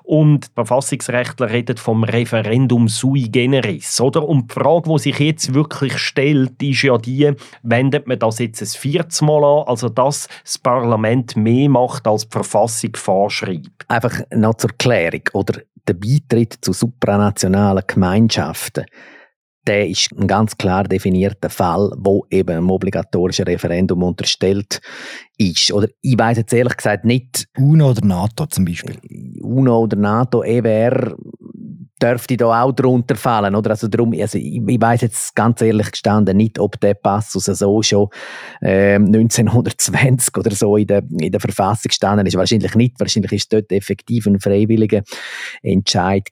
und 0.02 0.46
die 0.46 0.52
Verfassungsrechtler 0.54 1.50
reden 1.50 1.76
vom 1.76 2.04
Referendum 2.04 2.88
sui 2.88 3.28
generis, 3.28 4.00
oder? 4.00 4.26
Und 4.26 4.50
die 4.50 4.54
Frage, 4.54 4.90
die 4.90 4.98
sich 4.98 5.18
jetzt 5.18 5.54
wirklich 5.54 5.98
stellt, 5.98 6.62
ist 6.62 6.82
ja 6.82 6.98
die, 6.98 7.32
wendet 7.62 8.06
man 8.06 8.18
das 8.18 8.38
jetzt 8.38 8.62
ein 8.62 8.66
viertes 8.66 9.22
Mal 9.22 9.44
an, 9.44 9.68
also 9.68 9.88
dass 9.88 10.28
das 10.44 10.58
Parlament 10.58 11.36
mehr 11.36 11.68
macht, 11.68 12.06
als 12.06 12.28
die 12.28 12.32
Verfassung 12.32 12.96
vorschreibt? 12.96 13.84
Einfach 13.88 14.20
noch 14.34 14.54
zur 14.54 14.70
Klärung, 14.78 15.22
oder 15.32 15.60
der 15.86 15.94
Beitritt 15.94 16.58
zu 16.60 16.72
supranationalen 16.72 17.84
Gemeinschaften 17.86 18.86
der 19.66 19.88
ist 19.88 20.10
ein 20.16 20.26
ganz 20.26 20.56
klar 20.56 20.84
definierter 20.84 21.50
Fall, 21.50 21.90
wo 21.96 22.24
eben 22.30 22.56
einem 22.56 22.70
obligatorischen 22.70 23.46
Referendum 23.46 24.02
unterstellt 24.02 24.80
ist. 25.38 25.72
Oder 25.72 25.88
ich 26.00 26.18
weiß 26.18 26.38
jetzt 26.38 26.52
ehrlich 26.52 26.76
gesagt 26.76 27.04
nicht. 27.04 27.46
UNO 27.58 27.90
oder 27.90 28.06
NATO 28.06 28.46
zum 28.46 28.64
Beispiel. 28.64 28.96
UNO 29.40 29.80
oder 29.80 29.96
NATO, 29.96 30.42
EWR 30.42 31.16
dürfte 32.02 32.36
da 32.36 32.62
auch 32.62 32.72
drunter 32.72 33.16
fallen, 33.16 33.54
oder? 33.54 33.70
Also 33.70 33.88
darum, 33.88 34.12
also 34.12 34.36
ich, 34.38 34.60
ich 34.66 34.80
weiß 34.80 35.00
jetzt 35.00 35.34
ganz 35.34 35.60
ehrlich 35.62 35.90
gestanden 35.90 36.36
nicht, 36.36 36.58
ob 36.58 36.78
der 36.80 36.94
Passus 36.94 37.44
so 37.44 37.82
schon 37.82 38.08
äh, 38.60 38.96
1920 38.96 40.36
oder 40.36 40.50
so 40.54 40.76
in 40.76 40.86
der, 40.86 41.02
in 41.18 41.32
der 41.32 41.40
Verfassung 41.40 41.88
gestanden 41.88 42.26
ist. 42.26 42.36
Wahrscheinlich 42.36 42.74
nicht. 42.74 43.00
Wahrscheinlich 43.00 43.32
ist 43.32 43.52
dort 43.52 43.72
effektiv 43.72 44.26
ein 44.26 44.40
freiwilliger 44.40 45.02
Entscheid 45.62 46.28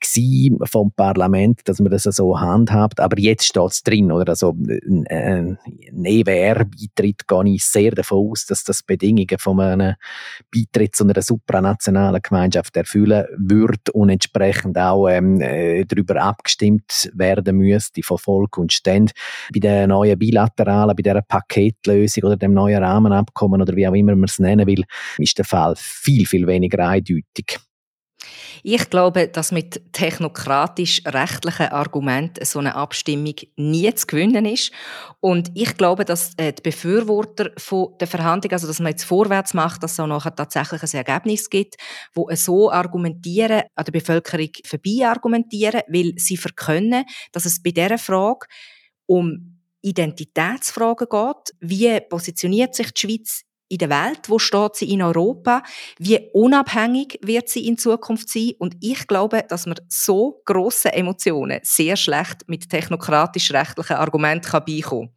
vom 0.65 0.93
Parlament, 0.93 1.61
dass 1.65 1.81
man 1.81 1.91
das 1.91 2.03
so 2.03 2.39
handhabt. 2.39 3.01
Aber 3.01 3.19
jetzt 3.19 3.47
steht 3.47 3.71
es 3.71 3.83
drin, 3.83 4.13
oder? 4.13 4.31
Also 4.31 4.51
ein, 4.51 5.07
ein 5.11 5.59
EWR-Beitritt 6.05 7.27
gehe 7.27 7.55
ich 7.55 7.65
sehr 7.65 7.93
davon 7.93 8.31
aus, 8.31 8.47
dass 8.47 8.65
das 8.65 8.83
Bedingungen 8.83 9.39
von 9.39 9.61
einem 9.61 9.95
Beitritt 10.53 10.95
zu 10.95 11.05
einer 11.05 11.23
supranationalen 11.23 12.21
Gemeinschaft 12.23 12.77
erfüllen 12.77 13.25
wird 13.37 13.91
und 13.91 14.11
entsprechend 14.11 14.77
auch 14.79 15.09
ähm, 15.09 15.41
äh, 15.55 15.85
darüber 15.87 16.21
abgestimmt 16.21 17.11
werden 17.15 17.57
müsste 17.57 18.03
von 18.03 18.19
Volk 18.19 18.59
und 18.59 18.73
Ständ. 18.73 19.13
Bei 19.53 19.61
der 19.61 19.87
neuen 19.87 20.19
bilateralen, 20.19 20.95
bei 20.97 21.03
dieser 21.03 21.23
Paketlösung 21.23 22.25
oder 22.25 22.37
dem 22.37 22.55
neuen 22.55 22.83
Rahmenabkommen 22.83 23.63
oder 23.63 23.75
wie 23.77 23.87
auch 23.87 23.95
immer 23.95 24.15
man 24.15 24.25
es 24.25 24.39
nennen 24.39 24.67
will, 24.67 24.85
ist 25.19 25.39
der 25.39 25.45
Fall 25.45 25.75
viel, 25.77 26.27
viel 26.27 26.47
weniger 26.47 26.87
eindeutig. 26.87 27.59
Ich 28.63 28.91
glaube, 28.91 29.29
dass 29.29 29.53
mit 29.53 29.93
technokratisch-rechtlichen 29.93 31.69
Argumenten 31.69 32.45
so 32.45 32.59
eine 32.59 32.75
Abstimmung 32.75 33.35
nie 33.57 33.95
zu 33.95 34.07
gewinnen 34.07 34.47
ist. 34.47 34.73
Und 35.21 35.51
ich 35.55 35.77
glaube, 35.77 36.05
dass 36.05 36.33
äh, 36.37 36.53
die 36.53 36.63
Befürworter 36.63 37.51
der 38.01 38.07
Verhandlung, 38.07 38.53
also 38.53 38.67
dass 38.67 38.81
man 38.81 38.93
jetzt 38.93 39.05
vorwärts 39.05 39.55
macht, 39.55 39.83
dass 39.83 39.93
es 39.93 40.01
auch 40.01 40.07
nachher 40.07 40.35
tatsächlich 40.35 40.83
ein 40.83 41.05
Ergebnis 41.05 41.51
gibt, 41.51 41.77
wo 42.15 42.29
so 42.35 42.71
argumentieren, 42.71 43.63
an 43.75 43.85
der 43.85 43.93
Bevölkerung 43.93 44.51
vorbei 44.65 45.07
argumentieren, 45.07 45.83
weil 45.89 46.13
sie 46.17 46.37
verkönnen, 46.37 47.05
dass 47.33 47.45
es 47.45 47.63
bei 47.63 47.71
dieser 47.71 47.99
Frage 47.99 48.47
um 49.07 49.61
Identitätsfragen 49.83 51.09
geht. 51.09 51.55
Wie 51.61 52.01
positioniert 52.01 52.75
sich 52.75 52.91
die 52.93 53.01
Schweiz 53.01 53.43
in 53.69 53.79
der 53.79 53.91
Welt, 53.91 54.29
wo 54.29 54.39
steht 54.39 54.77
sie 54.77 54.91
in 54.91 55.03
Europa, 55.03 55.63
wie 55.99 56.21
unabhängig 56.33 57.19
wird 57.23 57.49
sie 57.49 57.67
in 57.67 57.79
Zukunft 57.79 58.29
sein 58.29 58.53
und 58.59 58.77
ich 58.81 59.07
glaube, 59.07 59.45
dass 59.49 59.67
man 59.67 59.77
so 59.89 60.43
große 60.45 60.93
Emotionen 60.93 61.61
sehr 61.63 61.97
schlecht 61.97 62.49
mit 62.49 62.69
technokratisch-rechtlichen 62.69 63.97
Argumenten 63.97 64.49
kann 64.49 64.65
beikommen 64.65 65.09
kann. 65.09 65.15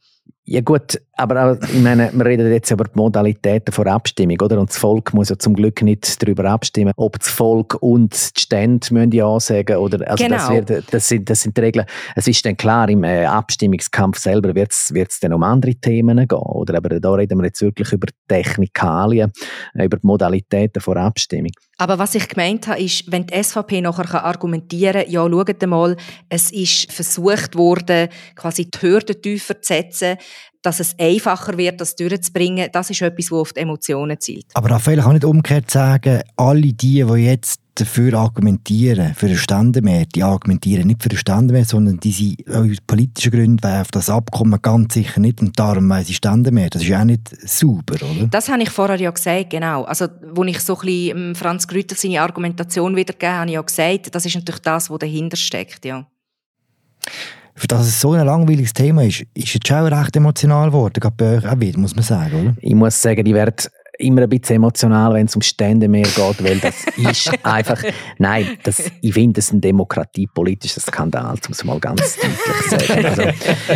Ja 0.49 0.61
gut, 0.61 1.01
aber 1.17 1.59
ich 1.61 1.81
meine, 1.81 2.09
wir 2.13 2.25
reden 2.25 2.49
jetzt 2.49 2.71
über 2.71 2.85
die 2.85 2.91
Modalitäten 2.95 3.73
der 3.75 3.93
Abstimmung, 3.93 4.39
oder? 4.39 4.57
Und 4.57 4.69
das 4.69 4.77
Volk 4.77 5.13
muss 5.13 5.27
ja 5.27 5.37
zum 5.37 5.53
Glück 5.53 5.81
nicht 5.81 6.23
darüber 6.23 6.45
abstimmen, 6.45 6.93
ob 6.95 7.19
das 7.19 7.27
Volk 7.27 7.75
und 7.81 8.13
die 8.13 8.39
Stände 8.39 8.87
müssen 8.91 9.11
ja 9.11 9.37
sagen 9.41 9.75
oder 9.75 10.09
also 10.09 10.23
genau. 10.23 10.37
das, 10.37 10.49
wird, 10.49 10.93
das, 10.93 11.09
sind, 11.09 11.29
das 11.29 11.41
sind 11.41 11.57
die 11.57 11.61
Regeln. 11.61 11.85
Es 12.15 12.29
ist 12.29 12.45
dann 12.45 12.55
klar, 12.55 12.87
im 12.87 13.03
äh, 13.03 13.25
Abstimmungskampf 13.25 14.19
selber 14.19 14.55
wird 14.55 14.71
es 14.71 15.19
dann 15.19 15.33
um 15.33 15.43
andere 15.43 15.75
Themen 15.75 16.25
gehen, 16.25 16.37
oder? 16.37 16.77
Aber 16.77 16.97
da 16.97 17.11
reden 17.11 17.39
wir 17.39 17.47
jetzt 17.47 17.61
wirklich 17.61 17.91
über 17.91 18.07
Technikalien, 18.29 19.33
äh, 19.73 19.83
über 19.83 19.97
die 19.97 20.07
Modalitäten 20.07 20.81
der 20.81 20.95
Abstimmung. 20.95 21.51
Aber 21.79 21.99
was 21.99 22.15
ich 22.15 22.27
gemeint 22.27 22.67
habe, 22.67 22.81
ist, 22.81 23.11
wenn 23.11 23.27
die 23.27 23.43
SVP 23.43 23.81
nachher 23.81 24.23
argumentieren 24.23 25.03
kann, 25.03 25.11
ja, 25.11 25.29
schaut 25.29 25.67
mal, 25.67 25.95
es 26.27 26.51
ist 26.51 26.91
versucht 26.91 27.55
worden, 27.55 28.09
quasi 28.35 28.69
die 28.69 28.81
Hürden 28.81 29.21
tiefer 29.21 29.61
zu 29.61 29.73
setzen, 29.73 30.17
dass 30.67 30.81
es 30.81 30.99
einfacher 30.99 31.57
wird, 31.57 31.79
das 31.79 31.95
durchzubringen, 31.95 32.67
das 32.73 32.89
ist 32.89 33.01
etwas, 33.01 33.27
das 33.27 33.31
auf 33.31 33.53
die 33.53 33.61
Emotionen 33.61 34.19
zielt. 34.19 34.47
Aber 34.53 34.69
Raphael 34.69 34.99
kann 34.99 35.13
nicht 35.13 35.23
umgekehrt 35.23 35.71
sagen, 35.71 36.23
alle 36.35 36.73
die, 36.73 37.05
die 37.05 37.23
jetzt 37.23 37.61
dafür 37.75 38.15
argumentieren, 38.15 39.13
für 39.15 39.29
den 39.29 39.37
Ständemehr, 39.37 40.05
die 40.13 40.23
argumentieren 40.23 40.87
nicht 40.87 41.03
für 41.03 41.07
den 41.07 41.19
Ständemehr, 41.19 41.63
sondern 41.63 42.01
die 42.01 42.11
sind 42.11 42.49
aus 42.49 42.77
politischen 42.85 43.31
Gründen 43.31 43.65
auf 43.65 43.91
das 43.91 44.09
Abkommen 44.09 44.61
ganz 44.61 44.95
sicher 44.95 45.21
nicht 45.21 45.39
und 45.39 45.57
darum 45.57 45.89
weil 45.89 46.03
sie 46.03 46.15
Ständemehr. 46.15 46.69
Das 46.69 46.81
ist 46.81 46.89
ja 46.89 46.99
auch 46.99 47.05
nicht 47.05 47.29
sauber, 47.47 47.95
oder? 47.95 48.27
Das 48.27 48.49
habe 48.49 48.63
ich 48.63 48.69
vorher 48.69 48.99
ja 48.99 49.11
gesagt, 49.11 49.51
genau. 49.51 49.83
Also, 49.83 50.05
als 50.05 50.47
ich 50.47 50.59
so 50.59 50.73
ein 50.73 50.81
bisschen 50.81 51.17
ähm, 51.17 51.35
Franz 51.35 51.65
Grütter 51.65 51.95
seine 51.95 52.21
Argumentation 52.21 52.93
wiedergegeben 52.93 53.29
habe, 53.29 53.39
habe 53.39 53.49
ich 53.51 53.55
ja 53.55 53.61
gesagt, 53.61 54.13
das 54.13 54.25
ist 54.25 54.35
natürlich 54.35 54.61
das, 54.61 54.89
was 54.89 54.99
dahinter 54.99 55.37
steckt, 55.37 55.85
ja 55.85 56.05
für 57.57 57.67
das 57.67 57.87
es 57.87 57.99
so 57.99 58.13
ein 58.13 58.23
langweiliges 58.23 58.71
Thema 58.71 59.03
ist, 59.03 59.25
ist 59.33 59.55
es 59.55 59.59
schon 59.67 59.87
recht 59.87 60.15
emotional 60.15 60.67
geworden, 60.67 60.93
gerade 60.99 61.15
bei 61.17 61.37
euch 61.37 61.47
auch 61.47 61.59
wieder, 61.59 61.79
muss 61.79 61.95
man 61.95 62.03
sagen, 62.03 62.41
oder? 62.41 62.55
Ich 62.61 62.75
muss 62.75 63.01
sagen, 63.01 63.25
ich 63.25 63.33
werde 63.33 63.55
immer 63.97 64.23
ein 64.23 64.29
bisschen 64.29 64.57
emotional, 64.57 65.13
wenn 65.13 65.25
es 65.25 65.35
um 65.35 65.41
Stände 65.41 65.87
mehr 65.87 66.03
geht, 66.03 66.43
weil 66.43 66.59
das 66.59 66.85
ist 66.97 67.31
einfach, 67.43 67.81
nein, 68.17 68.57
das, 68.63 68.91
ich 69.01 69.13
finde 69.13 69.33
das 69.33 69.51
ein 69.51 69.61
demokratiepolitischer 69.61 70.81
Skandal, 70.81 71.35
um 71.45 71.51
es 71.51 71.63
mal 71.63 71.79
ganz 71.79 72.17
deutlich 72.17 72.37
zu 72.63 72.87
sagen. 72.87 73.05
Also, 73.05 73.23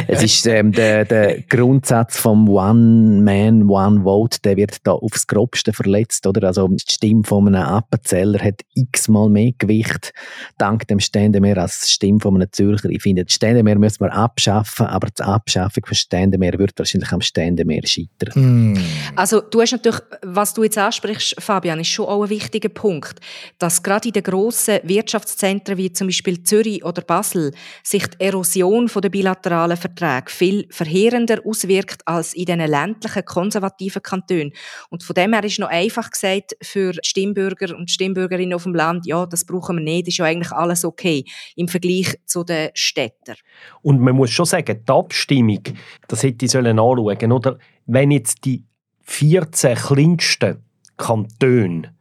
es 0.08 0.24
ist 0.24 0.48
ähm, 0.48 0.72
der, 0.72 1.06
der 1.06 1.42
Grundsatz 1.42 2.18
vom 2.18 2.48
One 2.50 3.22
Man, 3.22 3.70
One 3.70 4.04
Vote, 4.04 4.40
der 4.44 4.58
wird 4.58 4.78
da 4.84 4.92
aufs 4.92 5.28
Grobste 5.28 5.74
verletzt, 5.74 6.26
oder? 6.28 6.48
Also 6.48 6.68
die 6.68 6.80
Stimme 6.88 7.24
von 7.24 7.48
einem 7.48 7.64
Appenzeller 7.64 8.40
hat 8.40 8.62
x-mal 8.74 9.30
mehr 9.30 9.52
Gewicht 9.58 10.14
dank 10.58 10.88
dem 10.88 11.00
Ständemeer 11.00 11.58
als 11.58 11.82
die 11.82 11.90
Stimme 11.90 12.20
von 12.20 12.36
einem 12.36 12.52
Zürcher. 12.52 12.90
Ich 12.90 13.02
finde, 13.02 13.26
das 13.26 13.34
Ständemeer 13.34 13.78
müssen 13.78 14.02
wir 14.02 14.14
abschaffen, 14.14 14.86
aber 14.86 15.08
die 15.10 15.24
Abschaffung 15.24 15.86
von 15.86 15.96
Ständemeer 15.96 16.58
wird 16.58 16.78
wahrscheinlich 16.78 17.12
am 17.12 17.22
Ständemeer 17.22 17.82
scheitern. 17.86 18.74
Mm. 18.74 18.78
Also 19.16 19.42
du 19.42 19.62
hast 19.62 19.72
natürlich, 19.72 20.02
was 20.22 20.54
du 20.54 20.64
jetzt 20.64 20.78
ansprichst, 20.78 21.36
Fabian, 21.40 21.80
ist 21.80 21.90
schon 21.90 22.06
auch 22.06 22.24
ein 22.24 22.30
wichtiger 22.30 22.70
Punkt, 22.70 23.20
dass 23.60 23.84
gerade 23.84 24.10
in 24.10 24.14
den 24.14 24.24
grossen 24.24 24.80
Wirtschaftszentren 24.84 25.78
wie 25.78 25.92
zum 25.92 26.08
Beispiel 26.08 26.44
Zürich 26.44 26.84
oder 26.84 27.02
Basel 27.02 27.52
sich 27.84 28.08
die 28.08 28.26
Erosion 28.26 28.90
der 28.94 29.10
bilateralen 29.10 29.78
Verträge 29.78 30.30
viel 30.30 30.68
verheerender 30.70 31.40
auswirkt 31.46 32.08
als 32.08 32.34
in 32.34 32.46
den 32.46 32.60
ländlichen 32.60 33.26
konservativen 33.26 34.02
Kantonen. 34.02 34.54
Und 34.90 35.04
von 35.04 35.14
dem 35.14 35.34
her 35.34 35.44
ist 35.44 35.60
noch 35.60 35.70
einfach 35.70 36.12
gesagt 36.12 36.56
für 36.62 36.94
Stimmbürger 37.04 37.76
und 37.76 37.90
Stimmbürgerinnen 37.90 38.54
auf 38.54 38.64
dem 38.64 38.76
Land, 38.76 39.06
ja, 39.06 39.26
das 39.26 39.46
brauchen 39.46 39.78
wir 39.78 39.84
nicht, 39.84 40.08
ist 40.08 40.18
ja 40.18 40.26
eigentlich 40.26 40.52
alles 40.52 40.86
okay 40.86 41.26
im 41.56 41.68
Vergleich 41.68 42.16
zu 42.26 42.44
den 42.44 42.70
Städten. 42.74 43.36
Und 43.82 44.00
man 44.00 44.16
muss 44.16 44.32
schon 44.32 44.46
sagen, 44.46 44.84
die 44.88 44.92
Abstimmung, 44.92 45.64
das 46.08 46.24
hätte 46.24 46.46
ich 46.46 46.56
anschauen 46.56 46.78
sollen, 46.78 47.32
oder? 47.32 47.58
Wenn 47.86 48.12
jetzt 48.12 48.46
die 48.46 48.64
14 49.12 49.76
kleinsten 49.76 50.64
Kantone 50.96 51.92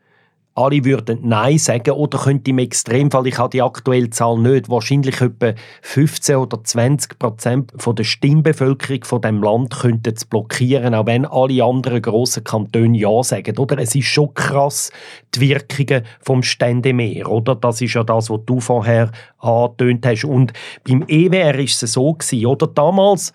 alle 0.60 0.84
würden 0.84 1.20
Nein 1.22 1.58
sagen 1.58 1.92
oder 1.92 2.18
könnte 2.18 2.50
im 2.50 2.58
Extremfall, 2.58 3.26
ich 3.26 3.38
habe 3.38 3.50
die 3.50 3.62
aktuelle 3.62 4.10
Zahl 4.10 4.38
nicht, 4.38 4.68
wahrscheinlich 4.68 5.20
etwa 5.20 5.54
15 5.82 6.36
oder 6.36 6.62
20 6.62 7.18
Prozent 7.18 7.72
der 7.86 8.04
Stimmbevölkerung 8.04 9.04
von 9.04 9.22
dem 9.22 9.42
Land 9.42 9.78
könnten 9.78 10.14
es 10.14 10.24
blockieren, 10.24 10.94
auch 10.94 11.06
wenn 11.06 11.24
alle 11.24 11.64
anderen 11.64 12.02
grossen 12.02 12.44
Kantone 12.44 12.98
Ja 12.98 13.22
sagen. 13.22 13.58
Oder 13.58 13.78
es 13.78 13.94
ist 13.94 14.06
schon 14.06 14.34
krass 14.34 14.90
die 15.34 15.40
Wirkungen 15.40 16.04
vom 16.20 16.42
Ständemeer, 16.42 17.30
oder? 17.30 17.54
Das 17.54 17.80
ist 17.80 17.94
ja 17.94 18.04
das, 18.04 18.28
was 18.28 18.40
du 18.44 18.60
vorher 18.60 19.12
angetönt 19.38 20.04
hast. 20.04 20.24
Und 20.24 20.52
beim 20.86 21.04
EWR 21.06 21.58
ist 21.58 21.82
es 21.82 21.92
so 21.92 22.12
gewesen, 22.12 22.46
oder? 22.46 22.66
Damals 22.66 23.32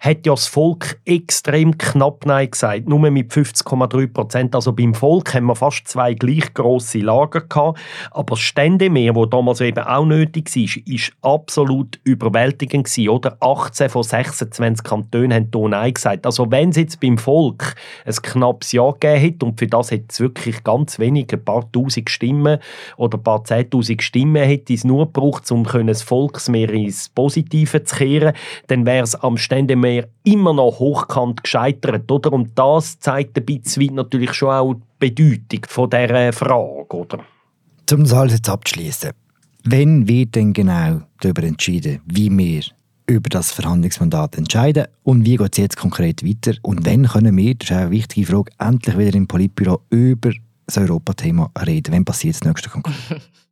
hat 0.00 0.26
ja 0.26 0.32
das 0.32 0.46
Volk 0.46 1.00
extrem 1.04 1.76
knapp 1.76 2.24
Nein 2.24 2.50
gesagt, 2.50 2.88
nur 2.88 3.10
mit 3.10 3.32
50,3 3.32 4.06
Prozent. 4.12 4.54
Also 4.54 4.72
beim 4.72 4.94
Volk 4.94 5.34
haben 5.34 5.46
wir 5.46 5.56
fast 5.56 5.88
zwei 5.88 6.14
gleich 6.14 6.54
grosse 6.54 6.98
Lager 6.98 7.40
gehabt. 7.40 7.80
Aber 8.12 8.36
das 8.36 8.40
Ständemeer, 8.40 9.14
wo 9.14 9.26
damals 9.26 9.60
eben 9.60 9.84
auch 9.84 10.04
nötig 10.04 10.54
war, 10.54 10.94
ist 10.94 11.12
absolut 11.22 11.98
überwältigend 12.04 12.86
gewesen, 12.86 13.08
oder? 13.08 13.36
18 13.40 13.88
von 13.88 14.02
26 14.02 14.84
Kantonen 14.84 15.32
haben 15.32 15.50
hier 15.52 15.68
Nein 15.68 15.94
gesagt. 15.94 16.26
Also 16.26 16.50
wenn 16.50 16.70
es 16.70 16.76
jetzt 16.76 17.00
beim 17.00 17.18
Volk 17.18 17.74
ein 18.04 18.14
knappes 18.14 18.72
Ja 18.72 18.90
gegeben 18.92 19.20
hätte, 19.20 19.46
und 19.46 19.58
für 19.58 19.66
das 19.66 19.90
hätte 19.90 20.06
es 20.10 20.20
wirklich 20.20 20.62
ganz 20.62 20.98
wenig, 20.98 21.32
ein 21.32 21.44
paar 21.44 21.70
Tausend 21.72 22.08
Stimmen 22.08 22.58
oder 22.96 23.18
ein 23.18 23.22
paar 23.24 23.44
Zehntausend 23.44 24.02
Stimmen 24.02 24.42
hätte 24.42 24.72
es 24.72 24.84
nur 24.84 25.06
gebraucht, 25.06 25.50
um 25.50 25.64
das 25.64 26.02
Volksmeer 26.02 26.70
ins 26.70 27.08
Positive 27.08 27.82
zu 27.84 27.96
kehren, 27.96 28.32
dann 28.68 28.86
wäre 28.86 29.02
es 29.02 29.14
am 29.16 29.36
Ständemeer 29.36 29.87
mehr 29.88 30.08
immer 30.24 30.52
noch 30.52 30.78
hochkant 30.78 31.42
gescheitert, 31.42 32.10
oder? 32.10 32.32
Und 32.32 32.58
das 32.58 32.98
zeigt 32.98 33.36
ein 33.38 33.44
bisschen 33.44 33.94
natürlich 33.94 34.32
schon 34.32 34.50
auch 34.50 34.74
die 34.74 35.10
Bedeutung 35.10 35.66
von 35.68 35.90
dieser 35.90 36.32
Frage, 36.32 36.96
oder? 36.96 37.18
Um 37.90 38.02
das 38.04 38.12
alles 38.12 38.34
jetzt 38.34 38.48
abzuschließen. 38.48 39.10
Wenn 39.64 40.08
wird 40.08 40.34
denn 40.34 40.52
genau 40.52 41.02
darüber 41.20 41.42
entschieden, 41.42 42.00
wie 42.06 42.30
wir 42.30 42.62
über 43.06 43.28
das 43.30 43.52
Verhandlungsmandat 43.52 44.36
entscheiden 44.36 44.86
und 45.02 45.24
wie 45.24 45.36
geht 45.36 45.52
es 45.52 45.58
jetzt 45.58 45.76
konkret 45.76 46.24
weiter 46.24 46.56
und 46.62 46.84
wann 46.84 47.06
können 47.06 47.36
wir, 47.36 47.54
das 47.54 47.70
ist 47.70 47.76
eine 47.76 47.90
wichtige 47.90 48.26
Frage, 48.26 48.52
endlich 48.58 48.98
wieder 48.98 49.14
im 49.14 49.26
Politbüro 49.26 49.80
über 49.90 50.32
das 50.66 50.76
Europathema 50.76 51.50
reden? 51.66 51.94
Wann 51.94 52.04
passiert 52.04 52.36
das 52.36 52.44
nächste 52.44 52.68
konkret? 52.68 52.96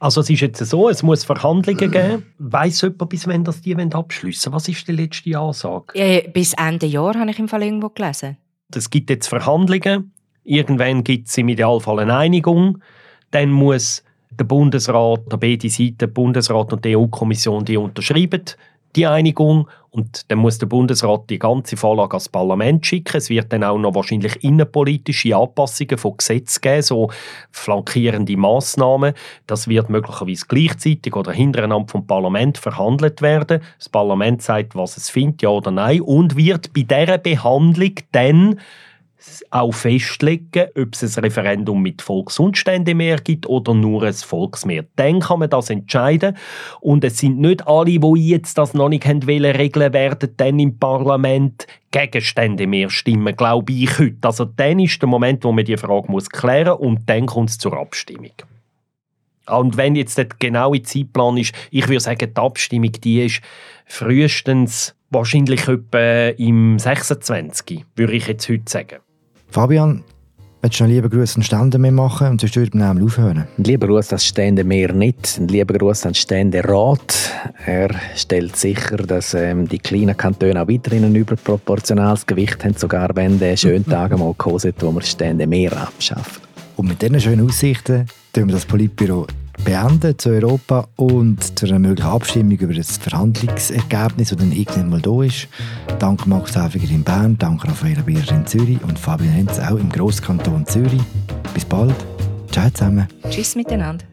Also 0.00 0.22
es 0.22 0.30
ist 0.30 0.40
jetzt 0.40 0.64
so, 0.64 0.88
es 0.88 1.02
muss 1.02 1.24
Verhandlungen 1.24 1.90
geben. 1.90 2.26
Weiss 2.38 2.80
jemand, 2.80 3.10
bis 3.10 3.26
wann 3.26 3.44
das 3.44 3.60
die 3.60 3.76
abschliessen 3.76 4.50
Was 4.52 4.66
ist 4.66 4.88
die 4.88 4.92
letzte 4.92 5.38
Ansage? 5.38 5.92
Ja, 5.94 6.26
bis 6.32 6.54
Ende 6.54 6.86
Jahr 6.86 7.14
habe 7.14 7.30
ich 7.30 7.38
im 7.38 7.48
Fall 7.48 7.62
irgendwo 7.62 7.90
gelesen. 7.90 8.38
Es 8.74 8.88
gibt 8.88 9.10
jetzt 9.10 9.28
Verhandlungen. 9.28 10.12
Irgendwann 10.42 11.04
gibt 11.04 11.28
es 11.28 11.36
im 11.36 11.48
Idealfall 11.48 12.00
eine 12.00 12.16
Einigung. 12.16 12.78
Dann 13.30 13.50
muss 13.50 14.02
der 14.30 14.44
Bundesrat, 14.44 15.30
der 15.30 15.36
beide 15.36 15.68
Seiten, 15.68 15.98
der 15.98 16.06
Bundesrat 16.06 16.72
und 16.72 16.82
die 16.82 16.96
EU-Kommission, 16.96 17.66
die 17.66 17.76
unterschreiben 17.76 18.44
die 18.96 19.06
Einigung 19.06 19.68
und 19.90 20.30
dann 20.30 20.38
muss 20.38 20.58
der 20.58 20.66
Bundesrat 20.66 21.28
die 21.30 21.38
ganze 21.38 21.76
Vorlage 21.76 22.14
ans 22.14 22.28
Parlament 22.28 22.86
schicken. 22.86 23.16
Es 23.16 23.28
wird 23.28 23.52
dann 23.52 23.64
auch 23.64 23.78
noch 23.78 23.94
wahrscheinlich 23.94 24.42
innenpolitische 24.44 25.36
Anpassungen 25.36 25.98
von 25.98 26.16
Gesetzen 26.16 26.60
geben, 26.60 26.82
so 26.82 27.10
flankierende 27.50 28.36
Massnahmen. 28.36 29.14
Das 29.48 29.66
wird 29.66 29.90
möglicherweise 29.90 30.46
gleichzeitig 30.46 31.16
oder 31.16 31.32
hintereinander 31.32 31.90
vom 31.90 32.06
Parlament 32.06 32.58
verhandelt 32.58 33.20
werden. 33.20 33.62
Das 33.78 33.88
Parlament 33.88 34.42
sagt, 34.42 34.76
was 34.76 34.96
es 34.96 35.10
findet, 35.10 35.42
ja 35.42 35.48
oder 35.48 35.72
nein, 35.72 36.02
und 36.02 36.36
wird 36.36 36.72
bei 36.72 36.82
dieser 36.82 37.18
Behandlung 37.18 37.94
dann 38.12 38.60
auch 39.50 39.72
festlegen, 39.72 40.68
ob 40.76 40.94
es 40.94 41.16
ein 41.16 41.24
Referendum 41.24 41.82
mit 41.82 42.02
Volks- 42.02 42.38
und 42.38 42.56
Ständemehr 42.56 43.16
gibt 43.16 43.46
oder 43.46 43.74
nur 43.74 44.02
ein 44.02 44.14
Volksmehr. 44.14 44.84
Dann 44.96 45.20
kann 45.20 45.40
man 45.40 45.50
das 45.50 45.70
entscheiden. 45.70 46.36
Und 46.80 47.04
es 47.04 47.18
sind 47.18 47.38
nicht 47.38 47.66
alle, 47.66 47.98
die 47.98 48.28
jetzt 48.28 48.58
das 48.58 48.74
noch 48.74 48.88
nicht 48.88 49.06
haben 49.06 49.26
wollen, 49.26 49.56
regeln 49.56 49.92
werden, 49.92 50.30
dann 50.36 50.58
im 50.58 50.78
Parlament 50.78 51.66
gegen 51.90 52.20
Ständemehr 52.20 52.90
stimmen, 52.90 53.36
glaube 53.36 53.72
ich 53.72 53.98
heute. 53.98 54.18
Also 54.22 54.44
dann 54.44 54.78
ist 54.78 55.00
der 55.00 55.08
Moment, 55.08 55.44
wo 55.44 55.52
man 55.52 55.64
die 55.64 55.76
Frage 55.76 56.10
muss 56.10 56.30
klären 56.30 56.78
muss 56.78 56.80
und 56.80 57.08
dann 57.08 57.26
kommt 57.26 57.50
es 57.50 57.58
zur 57.58 57.78
Abstimmung. 57.78 58.32
Und 59.46 59.76
wenn 59.76 59.96
jetzt 59.96 60.16
der 60.16 60.26
genaue 60.26 60.82
Zeitplan 60.82 61.36
ist, 61.36 61.54
ich 61.70 61.88
würde 61.88 62.00
sagen, 62.00 62.32
die 62.32 62.40
Abstimmung 62.40 62.92
die 62.92 63.24
ist 63.24 63.40
frühestens 63.86 64.94
wahrscheinlich 65.10 65.66
etwa 65.66 66.28
im 66.28 66.78
26. 66.78 67.84
würde 67.96 68.12
ich 68.12 68.28
jetzt 68.28 68.48
heute 68.48 68.62
sagen. 68.66 69.09
Fabian, 69.50 70.04
Willst 70.62 70.78
du 70.78 70.84
noch 70.84 70.90
lieber 70.90 71.08
Gruß 71.08 71.36
an 71.36 71.42
Stände 71.42 71.78
mehr 71.78 71.90
machen 71.90 72.28
und 72.28 72.40
sonst 72.42 72.54
würde 72.54 72.76
man 72.76 73.02
aufhören? 73.02 73.46
Ein 73.56 73.64
lieber 73.64 73.86
Gruß 73.86 74.12
an 74.12 74.18
Stände 74.18 74.62
mehr 74.62 74.92
nicht. 74.92 75.38
Ein 75.38 75.48
lieber 75.48 75.72
Gruß 75.72 76.04
an 76.04 76.14
Ständerat. 76.14 77.32
Er 77.64 77.88
stellt 78.14 78.56
sicher, 78.56 78.98
dass 78.98 79.32
ähm, 79.32 79.66
die 79.66 79.78
kleinen 79.78 80.14
Kantone 80.14 80.60
auch 80.60 80.68
weiterhin 80.68 81.04
ein 81.04 81.14
überproportionales 81.14 82.26
Gewicht 82.26 82.62
haben, 82.62 82.74
sogar 82.74 83.08
wenn 83.16 83.38
der 83.38 83.56
schöne 83.56 83.84
Tag 83.88 84.18
mal 84.18 84.34
kommt, 84.34 84.82
wo 84.82 84.92
wir 84.92 85.00
Stände 85.00 85.46
mehr 85.46 85.74
abschaffen. 85.74 86.42
Und 86.76 86.88
mit 86.88 87.00
diesen 87.00 87.18
schönen 87.18 87.48
Aussichten 87.48 88.04
tun 88.34 88.48
wir 88.48 88.52
das 88.52 88.66
Politbüro 88.66 89.26
beenden 89.64 90.18
zu 90.18 90.30
Europa 90.30 90.88
und 90.96 91.58
zu 91.58 91.66
einer 91.66 91.78
möglichen 91.78 92.10
Abstimmung 92.10 92.58
über 92.58 92.74
das 92.74 92.96
Verhandlungsergebnis, 92.96 94.30
das 94.30 94.38
dann 94.38 94.52
irgendwann 94.52 94.90
mal 94.90 95.00
da 95.00 95.22
ist. 95.22 95.48
Danke 95.98 96.28
Markus 96.28 96.56
Häfiger 96.56 96.90
in 96.90 97.02
Bern, 97.02 97.36
danke 97.38 97.68
Raffaella 97.68 98.02
Bierer 98.02 98.32
in 98.32 98.46
Zürich 98.46 98.82
und 98.82 98.98
Fabian 98.98 99.30
Henz 99.30 99.58
auch 99.58 99.76
im 99.76 99.88
Grosskanton 99.88 100.66
Zürich. 100.66 101.02
Bis 101.54 101.64
bald. 101.64 101.94
Ciao 102.50 102.70
zusammen. 102.70 103.06
Tschüss 103.28 103.54
miteinander. 103.54 104.04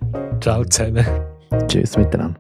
Ciao 0.41 0.63
zusammen. 0.63 1.05
Tschüss 1.67 1.97
miteinander. 1.97 2.39